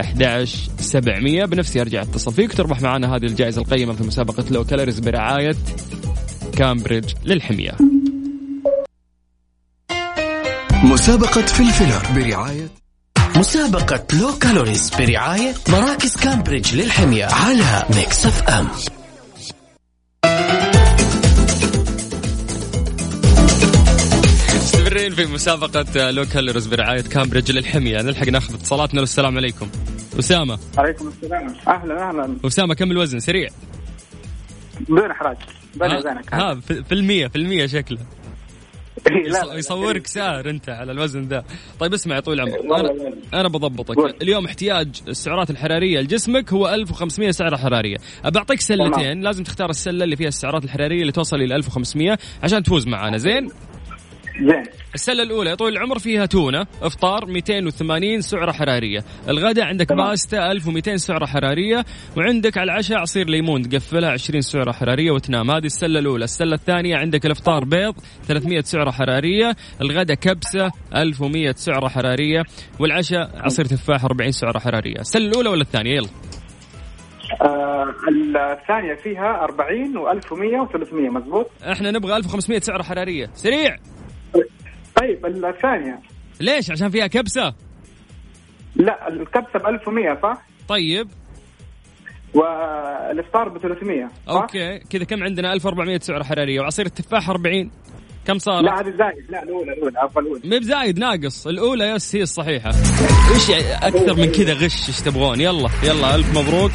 أحداش 0.00 0.68
سبعمية. 0.80 1.44
بنفسي 1.44 1.80
أرجع 1.80 2.02
أتصل 2.02 2.32
فيك 2.32 2.50
وتربح 2.50 2.80
معنا 2.80 3.16
هذه 3.16 3.24
الجائزة 3.24 3.60
القيمة 3.62 3.92
في 3.92 4.04
مسابقة 4.04 4.44
low 4.50 4.64
calories 4.64 5.00
برعاية 5.00 5.56
كامبريدج 6.56 7.12
للحمية. 7.24 7.89
مسابقة 10.84 11.42
فلفلر 11.42 12.02
برعاية 12.14 12.68
مسابقة 13.36 14.06
low 14.20 14.38
calories 14.38 14.90
برعاية 14.98 15.54
مراكز 15.68 16.16
كامبريدج 16.16 16.74
للحمية 16.74 17.24
على 17.24 17.84
Mix 17.96 18.26
FM. 18.26 18.68
مستمرين 24.54 25.14
في 25.14 25.26
مسابقة 25.26 26.10
low 26.10 26.24
calories 26.24 26.66
برعاية 26.66 27.02
كامبريدج 27.02 27.50
للحمية. 27.52 28.02
نلحق 28.02 28.28
ناخذ 28.28 28.54
اتصالاتنا. 28.54 29.02
السلام 29.02 29.36
عليكم. 29.36 29.68
أسامة. 30.18 30.58
عليكم 30.78 31.08
السلام. 31.08 31.54
أهلا 31.68 32.08
أهلا. 32.08 32.36
أسامة 32.44 32.74
كم 32.74 32.90
الوزن؟ 32.90 33.20
سريع. 33.20 33.48
بدون 34.80 35.10
إحراج. 35.10 35.36
بيني 35.74 35.94
ها, 35.94 35.98
وبينك 35.98 36.34
ها 36.34 36.54
في 36.60 36.92
المية 36.92 37.26
في 37.26 37.36
المية 37.36 37.66
شكله. 37.66 37.98
لا، 39.06 39.44
لا، 39.44 39.54
يصورك 39.54 40.06
سعر 40.06 40.50
انت 40.50 40.68
على 40.68 40.92
الوزن 40.92 41.22
ذا. 41.22 41.44
طيب 41.80 41.94
اسمع 41.94 42.14
يا 42.14 42.20
طويل 42.20 42.40
العمر. 42.40 42.58
والله 42.58 42.80
أنا 42.80 42.88
والله. 42.90 43.12
أنا 43.34 43.48
بضبطك. 43.48 44.22
اليوم 44.22 44.44
احتياج 44.46 44.88
السعرات 45.08 45.50
الحرارية 45.50 46.00
لجسمك 46.00 46.52
هو 46.52 46.68
1500 46.68 47.30
سعرة 47.30 47.56
حرارية. 47.56 47.96
بعطيك 48.24 48.60
سلتين. 48.60 49.20
لازم 49.20 49.44
تختار 49.44 49.70
السلة 49.70 50.04
اللي 50.04 50.16
فيها 50.16 50.28
السعرات 50.28 50.64
الحرارية 50.64 51.00
اللي 51.00 51.12
توصل 51.12 51.36
إلى 51.36 51.56
1500 51.56 52.18
عشان 52.42 52.62
تفوز 52.62 52.86
معانا. 52.86 53.16
زين؟ 53.18 53.48
زين. 54.38 54.62
السلة 54.94 55.22
الأولى 55.22 55.50
يا 55.50 55.54
طويل 55.54 55.72
العمر 55.72 55.98
فيها 55.98 56.26
تونة 56.26 56.66
إفطار 56.82 57.26
280 57.26 58.20
سعرة 58.20 58.52
حرارية. 58.52 59.04
الغداء 59.28 59.64
عندك 59.64 59.86
تمام. 59.88 60.08
باستا 60.08 60.52
1200 60.52 60.96
سعرة 60.96 61.26
حرارية. 61.26 61.84
وعندك 62.16 62.58
على 62.58 62.72
العشاء 62.72 62.98
عصير 62.98 63.28
ليمون 63.28 63.68
تقفلها 63.68 64.10
20 64.10 64.40
سعرة 64.40 64.72
حرارية 64.72 65.10
وتنام. 65.10 65.50
هذه 65.50 65.66
السلة 65.66 65.98
الأولى. 65.98 66.24
السلة 66.24 66.54
الثانية 66.54 66.96
عندك 66.96 67.26
الإفطار 67.26 67.64
بيض 67.64 67.94
300 68.28 68.60
سعرة 68.60 68.90
حرارية. 68.90 69.56
الغداء 69.80 70.16
كبسة 70.16 70.70
1100 70.96 71.52
سعرة 71.52 71.88
حرارية. 71.88 72.42
والعشاء 72.78 73.30
عصير 73.34 73.64
تفاح 73.64 74.04
40 74.04 74.30
سعرة 74.30 74.58
حرارية. 74.58 75.00
السلة 75.00 75.26
الأولى 75.26 75.48
ولا 75.48 75.62
الثانية؟ 75.62 75.94
يلا. 75.96 76.08
آه 77.42 77.94
الثانية 78.52 78.94
فيها 78.94 79.44
40 79.44 79.94
و1100 79.94 80.68
و300 80.68 80.92
مزبوط؟ 80.92 81.50
إحنا 81.72 81.90
نبغى 81.90 82.16
1500 82.16 82.60
سعرة 82.60 82.82
حرارية. 82.82 83.30
سريع! 83.34 83.76
طيب 85.00 85.26
الثانية. 85.26 85.98
ليش؟ 86.40 86.70
عشان 86.70 86.88
فيها 86.88 87.06
كبسة؟ 87.06 87.54
لا 88.76 89.08
الكبسة 89.08 89.58
ب 89.58 89.66
1100 89.66 90.18
صح؟ 90.22 90.42
طيب. 90.68 91.08
والإفطار 92.34 93.48
ب 93.48 93.58
300 93.58 94.08
صح؟ 94.26 94.32
okay. 94.32 94.78
كذا 94.78 95.04
كم 95.04 95.22
عندنا؟ 95.22 95.52
1400 95.52 95.98
سعره 95.98 96.22
حرارية. 96.22 96.60
وعصير 96.60 96.86
التفاح 96.86 97.30
40 97.30 97.70
كم 98.26 98.38
صار؟ 98.38 98.62
لا 98.62 98.80
هذه 98.80 98.90
زايد. 98.98 99.30
لا 99.30 99.42
الأولى 99.42 99.72
الأولى 99.72 100.04
افضل 100.04 100.22
الأولى. 100.22 100.40
مي 100.44 100.58
بزايد 100.58 100.98
ناقص. 100.98 101.46
الأولى 101.46 101.84
yes 101.84 102.16
هي 102.16 102.22
الصحيحة. 102.22 102.70
إيش 103.34 103.50
أكثر 103.82 104.14
من 104.14 104.32
كذا 104.32 104.52
غش 104.52 104.88
إيش 104.88 105.00
تبغون. 105.00 105.40
يلا 105.40 105.70
يلا 105.84 106.14
ألف 106.14 106.38
مبروك. 106.38 106.72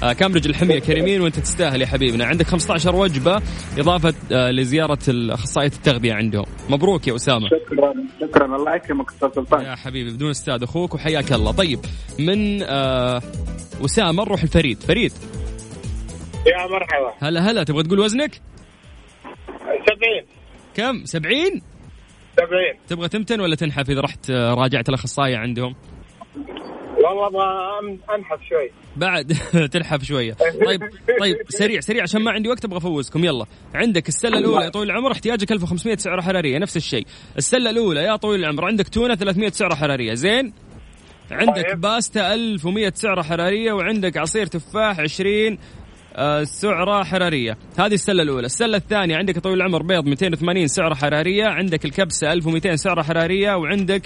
كامبريدج 0.00 0.48
الحمية 0.48 0.78
كريمين 0.78 1.20
وانت 1.20 1.38
تستاهل 1.38 1.82
يا 1.82 1.86
حبيبنا. 1.86 2.24
عندك 2.24 2.46
15 2.46 2.96
وجبة 2.96 3.42
إضافة 3.78 4.14
آه 4.32 4.50
لزيارة 4.50 4.98
اخصائيه 5.08 5.68
التغذية 5.68 6.14
عندهم. 6.14 6.44
مبروك 6.68 7.08
يا 7.08 7.16
أسامة. 7.16 7.48
شكرا 7.48 7.94
شكرا. 8.20 8.56
الله 8.56 8.74
يكرمك 8.76 9.10
أستاذ 9.10 9.28
سلطان. 9.34 9.64
يا 9.64 9.74
حبيبي 9.74 10.10
بدون 10.10 10.30
أستاذ 10.30 10.62
أخوك 10.62 10.94
وحياك 10.94 11.32
الله. 11.32 11.52
طيب 11.52 11.78
من 12.18 12.62
آه 12.62 13.22
أسامة 13.84 14.24
نروح 14.24 14.42
الفريد 14.42 14.82
فريد. 14.82 15.12
يا 16.46 16.66
مرحبا. 16.66 17.28
هلا 17.28 17.50
هلا. 17.50 17.64
تبغى 17.64 17.82
تقول 17.82 17.98
وزنك؟ 18.00 18.40
70 19.64 20.26
كم؟ 20.74 21.04
70 21.04 21.34
70 22.36 22.58
تبغى 22.88 23.08
تمتن 23.08 23.40
ولا 23.40 23.56
تنحف 23.56 23.90
إذا 23.90 24.00
رحت 24.00 24.30
آه، 24.30 24.54
راجعت 24.54 24.88
الأخصائية 24.88 25.36
عندهم؟ 25.36 25.74
والله 27.04 27.26
أبغى 27.26 27.98
أنحف 28.18 28.38
شوي. 28.48 28.70
بعد 28.96 29.32
تلحف 29.72 30.04
شوية. 30.04 30.32
طيب 30.66 30.80
طيب 31.20 31.36
سريع 31.48 31.80
سريع 31.80 32.02
عشان 32.02 32.22
ما 32.22 32.30
عندي 32.30 32.48
وقت 32.48 32.64
أبغى 32.64 32.78
أفوزكم. 32.78 33.24
يلا. 33.24 33.46
عندك 33.74 34.08
السلة 34.08 34.38
الأولى 34.38 34.64
يا 34.64 34.68
طويل 34.70 34.90
العمر 34.90 35.12
احتياجك 35.12 35.52
1500 35.52 35.96
سعرة 35.96 36.20
حرارية 36.20 36.58
نفس 36.58 36.76
الشيء. 36.76 37.06
السلة 37.38 37.70
الأولى 37.70 38.00
يا 38.04 38.16
طويل 38.16 38.40
العمر 38.40 38.64
عندك 38.64 38.88
تونة 38.88 39.14
300 39.14 39.50
سعرة 39.50 39.74
حرارية. 39.74 40.14
زين؟ 40.14 40.52
عندك 41.30 41.66
طيب. 41.70 41.80
باستا 41.80 42.34
1100 42.34 42.92
سعرة 42.94 43.22
حرارية 43.22 43.72
وعندك 43.72 44.16
عصير 44.16 44.46
تفاح 44.46 45.00
20 45.00 45.58
آه، 46.16 46.44
سعرة 46.44 47.02
حرارية. 47.04 47.56
هذه 47.78 47.94
السلة 47.94 48.22
الأولى. 48.22 48.46
السلة 48.46 48.76
الثانية 48.76 49.16
عندك 49.16 49.38
طويل 49.38 49.56
العمر 49.56 49.82
بيض 49.82 50.04
280 50.06 50.66
سعرة 50.66 50.94
حرارية 50.94 51.44
عندك 51.44 51.84
الكبسة 51.84 52.32
1200 52.32 52.76
سعرة 52.76 53.02
حرارية 53.02 53.54
وعندك 53.56 54.02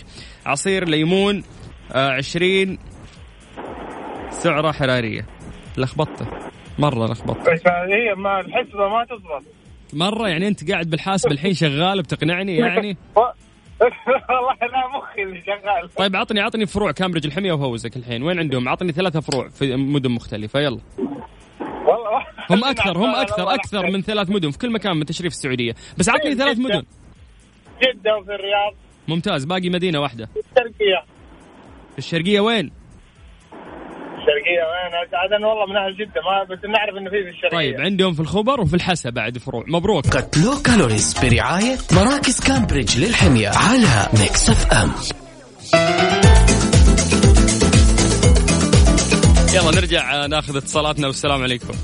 عصير 0.46 0.88
ليمون 0.88 1.42
آه، 1.92 2.08
20 2.10 2.78
سعرة 4.38 4.72
حرارية. 4.72 5.26
لخبطته. 5.76 6.26
مرة 6.78 7.06
لخبطت 7.06 7.50
بس 7.50 7.60
هي 7.66 8.14
ما 8.14 8.40
الحسبة 8.40 8.88
ما 8.88 9.04
تزبط. 9.04 9.42
مرة 9.92 10.28
يعني 10.28 10.48
أنت 10.48 10.70
قاعد 10.70 10.90
بالحاسب 10.90 11.32
الحين 11.32 11.54
شغال 11.54 12.02
بتقنعني 12.02 12.56
يعني؟ 12.56 12.96
والله 13.16 14.54
لا 14.72 14.98
مخي 14.98 15.22
اللي 15.22 15.42
شغال. 15.46 15.94
طيب 15.96 16.16
عطني 16.16 16.40
عطني 16.40 16.66
فروع 16.66 16.92
كامبريدج 16.92 17.26
الحمية 17.26 17.52
وفوزك 17.52 17.96
الحين. 17.96 18.22
وين 18.22 18.38
عندهم؟ 18.38 18.68
عطني 18.68 18.92
ثلاثة 18.92 19.20
فروع 19.20 19.48
في 19.48 19.76
مدن 19.76 20.10
مختلفة. 20.10 20.60
يلا. 20.60 20.80
والله 21.60 22.26
هم 22.50 22.64
أكثر 22.64 22.98
هم 22.98 23.14
أكثر 23.14 23.54
أكثر 23.54 23.90
من 23.90 24.02
ثلاث 24.02 24.30
مدن. 24.30 24.50
في 24.50 24.58
كل 24.58 24.72
مكان 24.72 24.96
من 24.96 25.04
تشريف 25.04 25.32
السعودية. 25.32 25.74
بس 25.98 26.08
عطني 26.08 26.34
ثلاث 26.34 26.58
مدن. 26.58 26.82
جده 27.82 28.16
وفي 28.16 28.34
الرياض. 28.34 28.74
ممتاز. 29.08 29.44
باقي 29.44 29.70
مدينة 29.70 30.00
واحدة. 30.00 30.28
الشرقية. 30.36 31.04
في 31.92 31.98
الشرقية 31.98 32.40
وين؟ 32.40 32.77
الشرقية. 34.28 34.62
وين 34.70 34.92
عدن 35.14 35.44
والله 35.44 35.66
من 35.66 35.76
أهل 35.76 35.96
جده 35.96 36.20
ما 36.20 36.44
بس 36.44 36.64
نعرف 36.64 36.96
إنه 36.98 37.10
في 37.10 37.22
في 37.24 37.28
الشرقية. 37.28 37.56
طيب 37.56 37.80
عندهم 37.80 38.12
في 38.14 38.20
الخبر 38.20 38.60
وفي 38.60 38.76
الحسا 38.76 39.10
بعد 39.10 39.38
فروع. 39.38 39.64
مبروك. 39.68 40.06
قد 40.06 40.38
Low 40.44 40.62
Calories 40.62 41.14
برعاية 41.22 41.78
مراكز 41.92 42.40
كامبريدج 42.40 42.98
للحمية 42.98 43.48
على 43.48 44.08
Mix 44.20 44.50
FM. 44.50 44.92
يلا 49.54 49.80
نرجع 49.80 50.26
ناخذ 50.26 50.56
اتصالاتنا 50.56 51.06
والسلام 51.06 51.42
عليكم. 51.42 51.74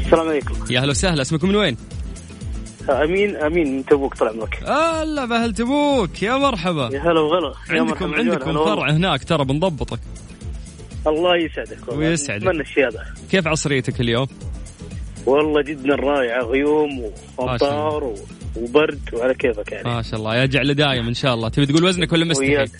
السلام 0.00 0.28
عليكم. 0.28 0.54
يا 0.70 0.80
هلا 0.80 0.90
وسهلا. 0.90 1.22
اسمكم 1.22 1.48
من 1.48 1.56
وين؟ 1.56 1.76
أمين 2.90 3.36
أمين 3.36 3.76
من 3.76 3.84
تبوك 3.86 4.14
طال 4.14 4.28
عمرك 4.28 4.62
هلا 4.66 5.24
بأهل 5.24 5.60
تبوك 5.60 6.22
يا 6.22 6.36
مرحبا. 6.36 6.90
يا 6.92 7.00
هلا 7.00 7.20
وغلا. 7.20 7.52
عندكم 7.70 8.14
عندكم. 8.14 8.64
فرع 8.64 8.90
هناك 8.90 9.24
ترى 9.24 9.44
بنضبطك. 9.44 9.98
الله 11.06 11.36
يسعدك 11.36 11.88
والله. 11.88 12.08
ويسعدك. 12.08 12.42
أتمنى 12.46 12.60
الشيء 12.60 12.88
هذا 12.88 13.04
كيف 13.30 13.46
عصريتك 13.48 14.00
اليوم؟ 14.00 14.26
والله 15.26 15.62
جدا 15.62 15.94
رائعه 15.94 16.42
غيوم. 16.44 17.10
وامطار 17.38 18.04
و- 18.04 18.14
وبرد 18.56 19.00
وعلى 19.12 19.34
كيفك 19.34 19.72
يعني 19.72 19.90
ما 19.90 20.02
شاء 20.02 20.20
الله 20.20 20.36
يرجع 20.36 20.62
لدايم 20.62 21.06
إن 21.08 21.14
شاء 21.14 21.34
الله 21.34 21.48
تبي 21.48 21.66
تقول 21.66 21.84
وزنك 21.84 22.12
ولا 22.12 22.24
مستحي؟ 22.24 22.48
وياك 22.50 22.70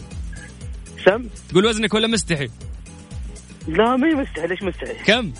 سم 1.05 1.29
تقول 1.49 1.67
وزنك 1.67 1.95
ولا 1.95 2.07
مستحي؟ 2.07 2.49
لا 3.69 3.97
ما 3.97 4.21
مستحي 4.21 4.47
ليش 4.47 4.63
مستحي 4.63 5.05
كم؟ 5.05 5.33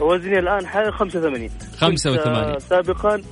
وزني 0.00 0.38
الآن 0.38 0.66
حاليا 0.66 0.90
85 0.90 1.50
85. 1.78 2.16
كنت، 2.24 2.26
آه، 2.26 2.58
سابقا 2.58 3.22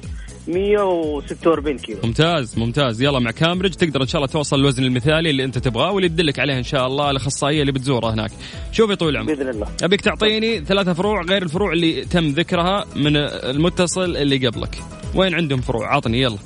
146 0.48 1.78
كيلو. 1.78 1.98
ممتاز 2.04 2.58
ممتاز. 2.58 3.02
يلا 3.02 3.18
مع 3.18 3.30
كامبريدج 3.30 3.74
تقدر 3.74 4.02
إن 4.02 4.06
شاء 4.06 4.16
الله 4.16 4.32
توصل 4.32 4.60
الوزن 4.60 4.84
المثالي 4.84 5.30
اللي 5.30 5.44
أنت 5.44 5.58
تبغاه 5.58 5.92
واللي 5.92 6.08
تدلك 6.08 6.38
عليه 6.38 6.58
إن 6.58 6.62
شاء 6.62 6.86
الله 6.86 7.10
الأخصائية 7.10 7.60
اللي 7.60 7.72
بتزوره 7.72 8.14
هناك. 8.14 8.30
شوف 8.72 8.90
يا 8.90 8.94
طويل 8.94 9.14
العمر. 9.14 9.34
بإذن 9.34 9.48
الله. 9.48 9.68
أبيك 9.82 10.00
تعطيني 10.00 10.64
ثلاثة 10.64 10.92
فروع 10.92 11.22
غير 11.22 11.42
الفروع 11.42 11.72
اللي 11.72 12.04
تم 12.04 12.28
ذكرها 12.28 12.84
من 12.96 13.16
المتصل 13.16 14.16
اللي 14.16 14.46
قبلك. 14.46 14.78
وين 15.14 15.34
عندهم 15.34 15.60
فروع؟ 15.60 15.96
عطني 15.96 16.20
يلا. 16.20 16.38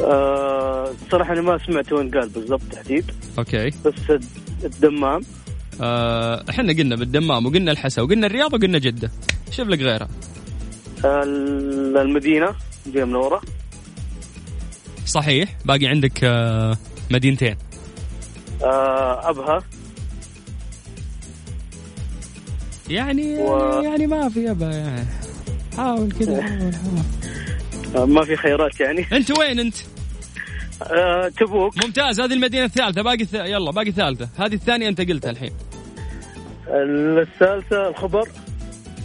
آه 0.00 0.90
صراحة 1.10 1.32
أنا 1.32 1.40
ما 1.40 1.58
سمعت 1.66 1.92
وين 1.92 2.10
قال 2.10 2.28
بالضبط 2.28 2.62
تحديد. 2.72 3.04
أوكي. 3.38 3.66
بس 3.66 4.20
الدمام. 4.64 5.20
آه، 5.80 6.44
إحنا 6.50 6.72
قلنا 6.72 6.96
بالدمام 6.96 7.46
وقلنا 7.46 7.72
الحسا 7.72 8.02
وقلنا 8.02 8.26
الرياض 8.26 8.54
وقلنا 8.54 8.78
جدة. 8.78 9.10
شوف 9.50 9.68
لك 9.68 9.80
غيرها. 9.80 10.08
المدينة 11.04 12.54
مدينه 12.86 13.04
منوره 13.04 13.40
صحيح. 15.06 15.48
باقي 15.64 15.86
عندك 15.86 16.24
آه، 16.24 16.76
مدينتين. 17.10 17.56
آه، 18.62 19.30
أبها. 19.30 19.62
يعني 22.90 23.42
و- 23.42 23.80
يعني 23.82 24.06
ما 24.06 24.28
في 24.28 24.50
أبا 24.50 24.66
يعني. 24.70 25.06
حاول 25.76 26.12
كذا 26.12 26.42
حاول 26.48 26.74
حاول. 27.94 28.10
ما 28.10 28.24
في 28.24 28.36
خيارات 28.36 28.80
يعني. 28.80 29.06
أنت 29.12 29.38
وين 29.38 29.60
أنت؟ 29.60 29.74
آه، 30.82 31.28
تبوك. 31.28 31.84
ممتاز. 31.84 32.20
هذه 32.20 32.32
المدينة 32.32 32.64
الثالثة. 32.64 33.02
باقي 33.02 33.22
الث... 33.22 33.34
يلا 33.34 33.70
باقي 33.70 33.92
ثالثه 33.92 34.28
هذه 34.38 34.54
الثانية 34.54 34.88
أنت 34.88 35.00
قلتها 35.00 35.30
الحين. 35.30 35.50
الثالثة 36.68 37.88
الخبر. 37.88 38.28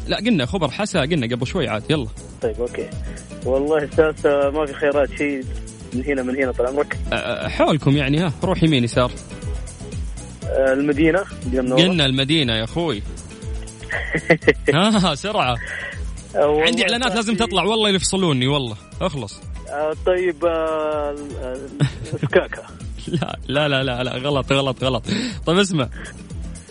لا 0.08 0.18
قلنا 0.18 0.46
خبر 0.46 0.72
حسا 0.72 1.02
قلنا 1.02 1.36
قبل 1.36 1.48
شوي 1.48 1.68
عاد 1.68 1.84
يلا. 1.90 2.08
طيب 2.42 2.56
أوكي. 2.60 2.90
والله 3.46 3.84
الثالثة 3.84 4.50
ما 4.50 4.66
في 4.66 4.74
خيارات 4.74 5.10
شيء 5.18 5.44
من 5.94 6.04
هنا 6.06 6.24
من 6.24 6.36
هنا 6.44 6.52
طال 6.52 6.68
عمرك. 6.68 6.98
آه، 7.14 7.48
حولكم 7.48 7.98
يعني 7.98 8.20
ها 8.20 8.34
روح 8.44 8.64
يمين 8.64 8.84
يسار. 8.84 9.12
آه، 10.46 10.74
المدينة 10.74 11.24
قلنا 11.56 12.06
المدينة 12.06 12.54
يا 12.54 12.64
أخوي. 12.64 13.02
ها 14.74 15.16
سرعة. 15.16 15.58
والله 16.36 16.64
عندي 16.64 16.84
إعلانات 16.84 17.16
لازم 17.16 17.36
تطلع 17.36 17.64
والله 17.64 17.90
يفصلوني 17.90 18.48
والله. 18.48 18.76
أخلص. 19.02 19.40
طيب 20.06 20.36
سكاكا 22.22 22.64
لا 23.08 23.38
لا 23.48 23.68
لا 23.68 23.84
لا, 23.84 24.04
لا 24.04 24.12
غلط 24.18 24.52
غلط 24.54 24.84
غلط. 24.84 25.04
طيب 25.46 25.58
اسمع. 25.58 25.90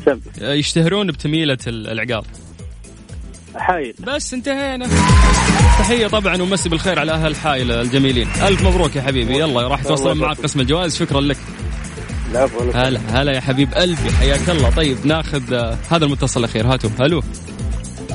سم. 0.06 0.20
يشتهرون 0.40 1.06
بتميلة 1.06 1.58
ال- 1.66 1.88
العقار. 1.90 2.24
حايل. 3.56 3.94
بس 3.98 4.34
انتهينا. 4.34 4.86
تحية 5.78 6.06
طبعا 6.06 6.42
ومسي 6.42 6.68
بالخير 6.68 6.98
على 6.98 7.12
أهل 7.12 7.36
حايل 7.36 7.70
الجميلين. 7.70 8.28
ألف 8.42 8.62
مبروك 8.62 8.96
يا 8.96 9.02
حبيبي. 9.02 9.38
يلا 9.38 9.68
راح 9.68 9.82
توصلون 9.82 10.18
معك 10.18 10.40
قسم 10.40 10.60
الجوائز. 10.60 10.96
شكرا 10.96 11.20
لك. 11.20 11.36
لا 12.32 12.48
هلا 12.74 13.00
هلا 13.08 13.32
يا 13.32 13.40
حبيب 13.40 13.74
قلبي. 13.74 14.10
حياك 14.10 14.50
الله. 14.50 14.70
طيب 14.70 15.06
ناخذ 15.06 15.54
آه، 15.54 15.76
هذا 15.90 16.04
المتصل 16.04 16.40
الأخير. 16.40 16.66
هاتوا. 16.66 16.90
ألو 17.00 17.22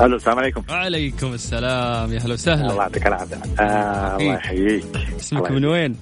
ألو 0.02 0.16
السلام 0.16 0.40
عليكم. 0.40 0.64
وعليكم 0.70 1.34
السلام. 1.34 2.14
يا 2.14 2.18
هلا 2.18 2.24
الله 2.24 2.34
وسهلا 2.34 2.74
يعطيك 2.74 3.08
العافية. 3.08 3.38
آه 3.60 4.18
الله 4.18 4.34
يحييك. 4.34 4.86
اسمك 5.20 5.48
الله 5.48 5.60
من 5.60 5.66
وين؟ 5.66 5.96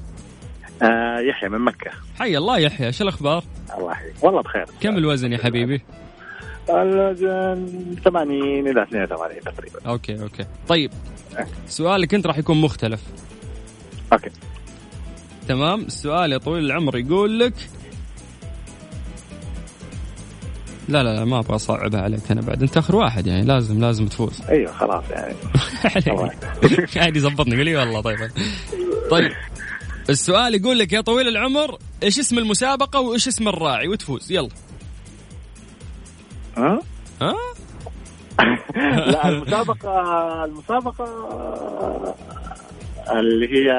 آه 0.82 1.20
يحيى 1.20 1.50
من 1.50 1.60
مكة. 1.60 1.92
حي 2.20 2.38
الله 2.38 2.60
يحيى. 2.60 2.92
شو 2.92 3.04
الأخبار؟ 3.04 3.44
الله 3.78 3.92
يحييك. 3.92 4.14
والله 4.22 4.42
بخير. 4.42 4.66
كم 4.82 4.98
الوزن 4.98 5.32
يا 5.32 5.38
حبيبي؟ 5.38 5.82
الوزن 6.70 7.96
80 8.04 8.68
إلى 8.68 8.84
82 8.84 9.40
تقريبا. 9.42 9.80
okay 9.88 10.22
okay. 10.22 10.46
طيب 10.68 10.92
سؤالك 11.68 12.14
أنت 12.14 12.28
راح 12.28 12.38
يكون 12.38 12.62
مختلف. 12.62 13.02
okay. 14.14 14.30
تمام؟ 15.48 15.82
السؤال 15.82 16.32
يا 16.32 16.38
طويل 16.38 16.66
العمر 16.66 16.98
يقول 16.98 17.40
لك 17.40 17.54
لا 20.90 21.04
لا 21.04 21.16
لا 21.16 21.26
ما 21.26 21.40
أبغى 21.40 21.56
أصعبها 21.56 22.02
عليك 22.02 22.32
أنا 22.32 22.42
بعد. 22.42 22.62
أنت 22.62 22.78
آخر 22.78 22.96
واحد 22.96 23.28
يعني 23.28 23.46
لازم 23.46 23.82
لازم 23.82 24.08
تفوز. 24.08 24.42
أيوه 24.50 24.72
خلاص 24.72 25.04
يعني. 25.10 25.36
يظبطني 27.18 27.54
يقول 27.54 27.66
لي 27.66 27.76
والله 27.76 28.02
طيب. 28.02 28.18
طيب 29.12 29.32
السؤال 30.10 30.56
يقول 30.56 30.80
لك 30.80 30.94
يا 30.94 31.02
طويل 31.02 31.28
العمر 31.28 31.78
إيش 32.04 32.20
اسم 32.20 32.38
المسابقة 32.38 33.00
وإيش 33.00 33.28
اسم 33.28 33.48
الراعي؟ 33.48 33.88
وتفوز. 33.88 34.32
يلا. 34.32 34.50
ها؟ 36.58 36.80
ها؟ 37.22 37.34
لا 39.12 39.30
المسابقة 39.30 40.46
المسابقة 40.46 41.06
اللي 43.12 43.48
هي 43.48 43.70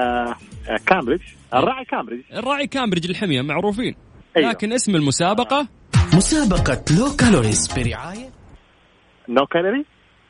كامبريدج. 0.87 1.23
الراعي 1.55 1.85
كامبريدج. 1.85 2.23
الراعي 2.33 2.67
كامبريدج 2.67 3.11
الحمية 3.11 3.43
معروفين. 3.43 3.95
أيوة. 4.37 4.51
لكن 4.51 4.73
اسم 4.73 4.97
المسابقة؟ 4.97 5.69
مسابقة 6.15 6.85
Low 6.99 7.17
Calories. 7.21 7.73
برعاية؟ 7.79 8.31
No 9.29 9.47
Calorie 9.47 9.85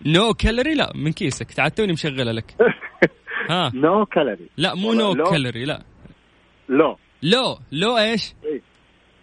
No 0.07 0.35
Calorie 0.35 0.75
لا 0.75 0.93
من 0.95 1.13
كيسك. 1.13 1.53
تعال 1.53 1.71
توني 1.71 1.93
مشغلة 1.93 2.33
لك. 2.33 2.55
ها. 3.51 3.71
No 3.75 4.07
Calorie 4.07 4.49
لا 4.57 4.75
مو 4.75 4.93
No 4.93 5.15
Low. 5.15 5.25
Calorie 5.25 5.65
لا. 5.65 5.83
Low 6.69 6.97
Low 7.23 7.59
Low 7.73 7.99
إيش؟ 7.99 8.35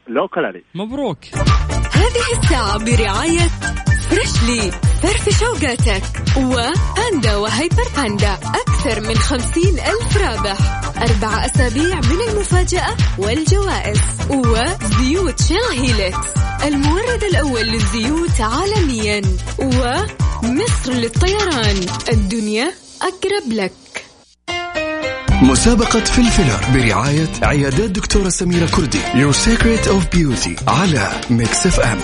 Low 0.08 0.28
Calorie 0.28 0.64
مبروك. 0.76 1.18
هذه 2.02 2.42
الساعة 2.44 2.78
برعاية 2.78 3.50
Freshly 4.10 4.72
فرفش 5.04 5.40
أوقاتك. 5.40 6.04
وباندا 6.38 7.36
و 7.36 7.44
Hyper 7.44 7.88
باندا 7.98 8.34
أكثر 8.34 9.00
من 9.02 9.18
خمسين 9.18 9.80
ألف 9.80 10.18
رابح. 10.18 10.58
أربع 10.98 11.46
أسابيع 11.46 11.96
من 11.96 12.22
المفاجأة 12.30 12.98
والجوائز. 13.18 14.00
وزيوت 14.30 15.42
Shell 15.42 15.58
Helix 15.72 16.28
المورد 16.64 17.24
الأول 17.24 17.66
للزيوت 17.66 18.42
عالميا. 18.42 19.22
ومصر 19.60 20.92
للطيران. 20.92 21.86
الدنيا 22.12 22.74
أقرب 23.02 23.52
لك. 23.52 23.81
مسابقة 25.42 26.00
فلفلر 26.00 26.60
برعاية 26.74 27.28
عيادات 27.44 27.92
دكتورة 27.92 28.30
سميرة 28.30 28.66
كردي. 28.66 29.00
Your 29.00 29.36
Secret 29.36 29.88
of 29.88 30.18
Beauty 30.18 30.70
على 30.70 31.12
Mix 31.30 31.68
FM 31.68 31.98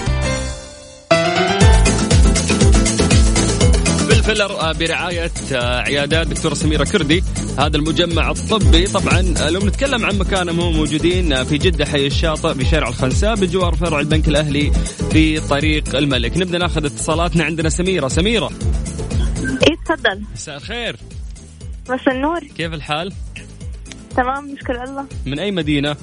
آه، 4.41 4.71
برعاية 4.71 5.31
عيادات 5.51 6.27
دكتورة 6.27 6.53
سميرة 6.53 6.83
كردي. 6.83 7.23
هذا 7.59 7.77
المجمع 7.77 8.31
الطبي. 8.31 8.87
طبعا 8.87 9.21
لو 9.49 9.59
نتكلم 9.59 10.05
عن 10.05 10.17
مكانهم 10.17 10.59
هم 10.59 10.75
موجودين 10.75 11.43
في 11.43 11.57
جدة 11.57 11.85
حي 11.85 12.07
الشاطئ 12.07 12.53
بشارع 12.53 12.87
الخنساء 12.87 13.35
بجوار 13.35 13.75
فرع 13.75 13.99
البنك 13.99 14.27
الأهلي 14.27 14.71
في 15.11 15.39
طريق 15.39 15.95
الملك. 15.95 16.37
نبدأ 16.37 16.57
ناخذ 16.57 16.85
اتصالاتنا 16.85 17.43
عندنا. 17.43 17.69
سميرة 17.69 18.07
سميرة. 18.07 18.51
إيه 19.67 19.75
تفضل. 19.85 20.21
مساء 20.33 20.57
الخير. 20.57 20.95
مساء 21.89 22.13
النور. 22.13 22.39
كيف 22.57 22.73
الحال؟ 22.73 23.13
تمام 24.17 24.51
نشكر 24.51 24.83
الله. 24.83 25.05
من 25.25 25.39
أي 25.39 25.51
مدينة؟ 25.51 25.95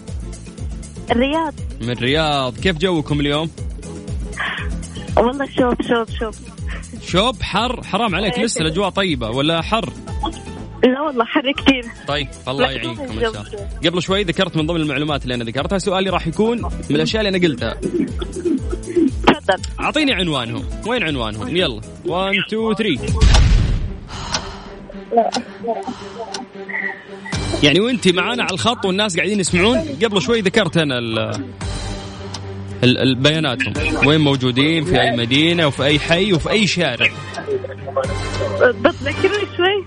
الرياض. 1.11 1.55
من 1.81 1.91
الرياض. 1.91 2.59
كيف 2.59 2.79
جوكم 2.79 3.21
اليوم؟ 3.21 3.51
والله 5.17 5.47
شوف 5.47 5.75
شوف 5.89 6.19
شوف 6.19 6.37
شوب 7.03 7.43
حر. 7.43 7.83
حرام 7.83 8.15
عليك 8.15 8.39
لسه 8.39 8.61
الأجواء 8.61 8.89
طيبة 8.89 9.31
ولا 9.31 9.63
حر؟ 9.63 9.93
لا 10.85 11.01
والله 11.01 11.25
حر 11.25 11.53
كثير 11.53 11.85
طيب 12.09 12.29
الله 12.49 12.71
يعينكم 12.71 13.03
إن 13.03 13.21
شاء 13.21 13.31
الله. 13.31 13.45
قبل 13.85 14.03
شوي 14.03 14.23
ذكرت 14.23 14.57
من 14.57 14.67
ضمن 14.67 14.81
المعلومات 14.81 15.23
اللي 15.23 15.35
أنا 15.35 15.45
ذكرتها 15.45 15.79
سؤالي 15.79 16.11
راح 16.11 16.27
يكون 16.27 16.63
من 16.63 16.97
الأشياء 16.97 17.27
اللي 17.27 17.37
أنا 17.37 17.47
قلتها. 17.47 17.75
تفضل. 19.27 19.63
أعطيني 19.81 20.13
عنوانهم. 20.13 20.65
وين 20.87 21.03
عنوانهم؟ 21.03 21.57
يلا. 21.57 21.81
1 22.07 22.35
2 22.49 22.75
3 22.75 23.44
يعني 27.63 27.81
وانت 27.81 28.09
معانا 28.09 28.43
على 28.43 28.53
الخط 28.55 28.85
والناس 28.85 29.17
قاعدين 29.17 29.41
يسمعون؟ 29.41 29.79
قبل 30.05 30.23
شوي 30.23 30.41
ذكرت 30.41 30.77
أنا 30.77 30.99
ال 30.99 31.19
ال- 32.85 32.99
ال- 32.99 33.15
بياناتهم 33.15 33.73
وين 34.07 34.21
موجودين؟ 34.21 34.85
في 34.85 35.01
أي 35.01 35.17
مدينة؟ 35.17 35.67
وفي 35.67 35.85
أي 35.85 35.99
حي؟ 35.99 36.33
وفي 36.33 36.51
أي 36.51 36.67
شارع؟ 36.67 37.09
بتذكرني 38.61 39.47
شوي. 39.57 39.85